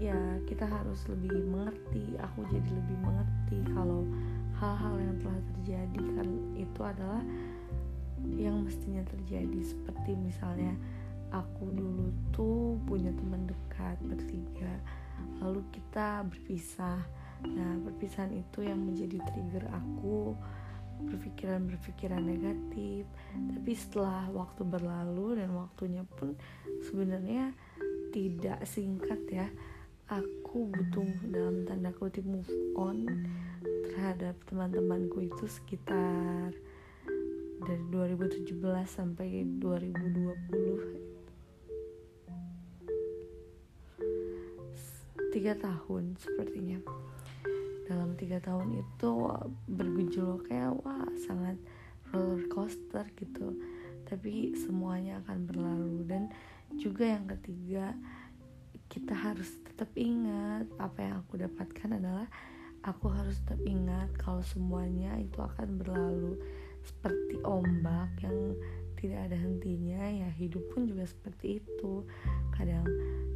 Ya 0.01 0.17
kita 0.49 0.65
harus 0.65 1.05
lebih 1.09 1.45
mengerti 1.49 2.17
aku 2.17 2.49
jadi 2.49 2.71
lebih 2.73 2.97
mengerti 3.05 3.59
kalau 3.77 4.09
hal-hal 4.57 4.97
yang 5.01 5.17
telah 5.21 5.41
terjadi 5.57 6.01
kan 6.17 6.29
itu 6.57 6.81
adalah 6.81 7.23
yang 8.37 8.65
mestinya 8.65 9.05
terjadi. 9.05 9.61
Seperti 9.65 10.17
misalnya 10.17 10.73
aku 11.31 11.65
dulu 11.71 12.07
tuh 12.35 12.79
punya 12.87 13.11
teman 13.15 13.47
dekat 13.47 13.97
bertiga. 14.05 14.73
Lalu 15.43 15.63
kita 15.75 16.27
berpisah. 16.27 17.01
Nah 17.47 17.73
perpisahan 17.87 18.35
itu 18.37 18.67
yang 18.67 18.83
menjadi 18.83 19.19
trigger 19.31 19.65
aku 19.73 20.37
berpikiran-berpikiran 21.01 22.21
negatif. 22.21 23.09
Tapi 23.33 23.73
setelah 23.73 24.29
waktu 24.31 24.63
berlalu 24.67 25.41
dan 25.41 25.57
waktunya 25.57 26.05
pun 26.05 26.37
sebenarnya 26.85 27.57
tidak 28.11 28.61
singkat 28.67 29.21
ya 29.31 29.47
aku 30.11 30.67
butuh 30.67 31.07
dalam 31.31 31.63
tanda 31.63 31.95
kutip 31.95 32.27
move 32.27 32.51
on 32.75 33.07
terhadap 33.87 34.35
teman-temanku 34.51 35.23
itu 35.23 35.47
sekitar 35.47 36.51
dari 37.63 37.85
2017 37.95 38.59
sampai 38.91 39.47
2020 39.63 41.10
tiga 45.31 45.55
tahun 45.55 46.19
sepertinya. 46.19 46.83
Dalam 47.87 48.19
tiga 48.19 48.43
tahun 48.43 48.83
itu 48.83 49.11
bergejolak 49.71 50.51
wah 50.83 51.07
sangat 51.23 51.55
roller 52.11 52.47
coaster 52.51 53.07
gitu. 53.15 53.55
Tapi 54.07 54.59
semuanya 54.59 55.23
akan 55.23 55.39
berlalu. 55.47 56.03
Dan 56.07 56.23
juga 56.75 57.07
yang 57.07 57.31
ketiga 57.31 57.95
kita 58.91 59.15
harus 59.15 59.47
tetap 59.63 59.91
ingat 59.95 60.67
apa 60.83 60.99
yang 60.99 61.15
aku 61.23 61.39
dapatkan 61.39 62.03
adalah 62.03 62.27
aku 62.83 63.07
harus 63.15 63.39
tetap 63.47 63.63
ingat 63.63 64.11
kalau 64.19 64.43
semuanya 64.43 65.15
itu 65.23 65.39
akan 65.39 65.79
berlalu. 65.79 66.43
Seperti 66.83 67.39
ombak 67.47 68.19
yang 68.19 68.59
tidak 68.99 69.31
ada 69.31 69.37
hentinya 69.39 70.11
ya 70.11 70.29
hidup 70.35 70.67
pun 70.75 70.91
juga 70.91 71.07
seperti 71.07 71.63
itu. 71.63 72.03
Kadang 72.51 72.85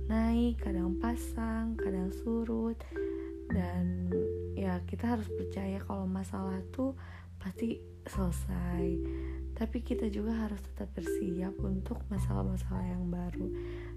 naik 0.09 0.61
kadang 0.61 0.97
pasang 1.01 1.77
kadang 1.81 2.13
surut. 2.13 2.77
Dan 3.49 4.09
ya 4.57 4.81
kita 4.89 5.17
harus 5.17 5.29
percaya 5.29 5.79
kalau 5.85 6.09
masalah 6.09 6.61
tuh 6.73 6.97
pasti 7.37 7.81
selesai. 8.09 8.85
Tapi 9.55 9.79
kita 9.87 10.11
juga 10.11 10.35
harus 10.35 10.59
tetap 10.59 10.91
bersiap 10.99 11.55
untuk 11.63 12.03
masalah-masalah 12.11 12.85
yang 12.85 13.07
baru. 13.07 13.47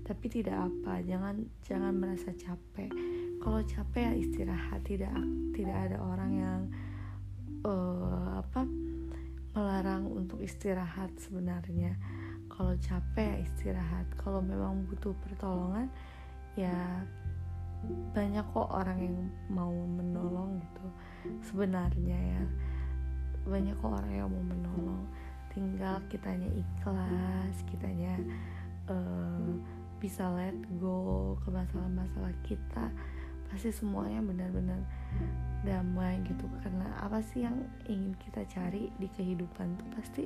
Tapi 0.05 0.25
tidak 0.29 0.69
apa 0.69 1.01
jangan 1.01 1.47
jangan 1.65 1.93
merasa 1.97 2.29
capek. 2.35 2.91
Kalau 3.41 3.59
capek 3.65 4.03
ya 4.03 4.13
istirahat. 4.15 4.81
Tidak 4.85 5.11
tidak 5.57 5.77
ada 5.89 5.97
orang 6.03 6.31
yang 6.31 6.61
uh, 7.65 8.43
apa 8.43 8.67
melarang 9.57 10.05
untuk 10.13 10.37
istirahat 10.45 11.09
sebenarnya 11.17 11.97
kalau 12.57 12.73
capek 12.81 13.45
istirahat. 13.45 14.09
Kalau 14.17 14.41
memang 14.41 14.83
butuh 14.89 15.13
pertolongan 15.21 15.87
ya 16.57 17.05
banyak 18.17 18.41
kok 18.49 18.73
orang 18.73 18.97
yang 18.97 19.17
mau 19.53 19.69
menolong 19.69 20.57
gitu. 20.57 20.85
Sebenarnya 21.45 22.17
ya 22.17 22.43
banyak 23.45 23.77
kok 23.77 23.93
orang 23.93 24.11
yang 24.11 24.27
mau 24.33 24.41
menolong. 24.41 25.05
Tinggal 25.53 26.01
kitanya 26.09 26.49
ikhlas 26.49 27.55
kitanya 27.69 28.17
uh, 28.89 29.53
bisa 30.01 30.25
let 30.33 30.57
go 30.81 31.37
ke 31.45 31.49
masalah-masalah 31.53 32.33
kita 32.45 32.89
pasti 33.47 33.71
semuanya 33.71 34.19
benar-benar 34.25 34.81
damai 35.61 36.19
gitu. 36.25 36.49
Karena 36.65 36.89
apa 37.05 37.21
sih 37.21 37.45
yang 37.45 37.57
ingin 37.85 38.17
kita 38.17 38.41
cari 38.49 38.89
di 38.97 39.07
kehidupan 39.13 39.77
tuh 39.77 39.89
pasti 39.93 40.25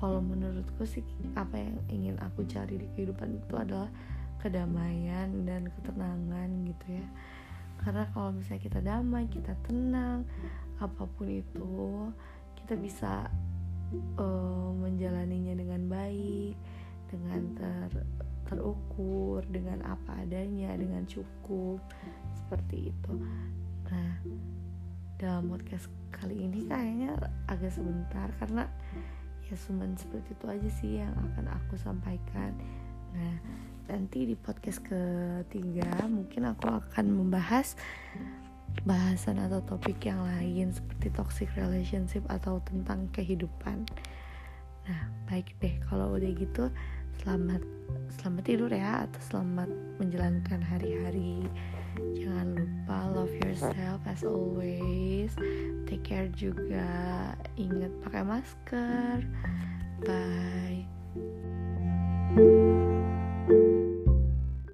kalau 0.00 0.24
menurutku 0.24 0.88
sih 0.88 1.04
apa 1.36 1.60
yang 1.60 1.76
ingin 1.92 2.16
aku 2.24 2.48
cari 2.48 2.80
di 2.80 2.88
kehidupan 2.96 3.36
itu 3.36 3.54
adalah 3.54 3.92
kedamaian 4.40 5.28
dan 5.44 5.68
ketenangan 5.68 6.48
gitu 6.64 6.86
ya. 6.96 7.06
Karena 7.84 8.08
kalau 8.16 8.32
misalnya 8.32 8.62
kita 8.64 8.80
damai 8.80 9.24
kita 9.28 9.52
tenang 9.68 10.24
apa 10.80 11.04
pun 11.04 11.28
itu 11.28 12.08
kita 12.64 12.80
bisa 12.80 13.28
uh, 14.16 14.72
menjalaninya 14.72 15.52
dengan 15.52 15.84
baik 15.84 16.56
dengan 17.12 17.40
ter 17.52 17.90
terukur 18.48 19.44
dengan 19.52 19.84
apa 19.84 20.24
adanya 20.24 20.74
dengan 20.74 21.04
cukup 21.04 21.78
seperti 22.32 22.88
itu. 22.90 23.12
Nah 23.86 24.10
dalam 25.20 25.52
podcast 25.52 25.92
kali 26.08 26.48
ini 26.48 26.64
kayaknya 26.64 27.20
agak 27.44 27.76
sebentar 27.76 28.32
karena 28.40 28.64
ya 29.50 29.56
cuman 29.66 29.98
seperti 29.98 30.30
itu 30.38 30.46
aja 30.46 30.70
sih 30.78 30.92
yang 31.02 31.14
akan 31.34 31.50
aku 31.50 31.74
sampaikan 31.74 32.54
nah 33.10 33.34
nanti 33.90 34.22
di 34.22 34.38
podcast 34.38 34.78
ketiga 34.86 35.90
mungkin 36.06 36.46
aku 36.46 36.70
akan 36.70 37.06
membahas 37.10 37.74
bahasan 38.86 39.42
atau 39.42 39.60
topik 39.66 39.98
yang 40.06 40.22
lain 40.22 40.70
seperti 40.70 41.10
toxic 41.12 41.48
relationship 41.58 42.22
atau 42.30 42.62
tentang 42.64 43.10
kehidupan. 43.12 43.84
Nah, 44.88 45.02
baik 45.28 45.52
deh 45.60 45.74
kalau 45.90 46.16
udah 46.16 46.30
gitu 46.32 46.70
selamat 47.20 47.60
selamat 48.16 48.42
tidur 48.46 48.70
ya 48.72 49.04
atau 49.04 49.20
selamat 49.20 49.68
menjalankan 50.00 50.60
hari-hari 50.64 51.44
jangan 52.14 52.54
lupa 52.54 52.96
love 53.14 53.34
yourself 53.42 54.00
as 54.06 54.22
always. 54.22 55.34
Take 55.90 56.06
care 56.06 56.28
juga. 56.32 57.34
Ingat 57.58 57.92
pakai 58.04 58.22
masker. 58.22 59.24
Bye. 60.06 60.86
thank 63.50 63.50
you 63.50 63.79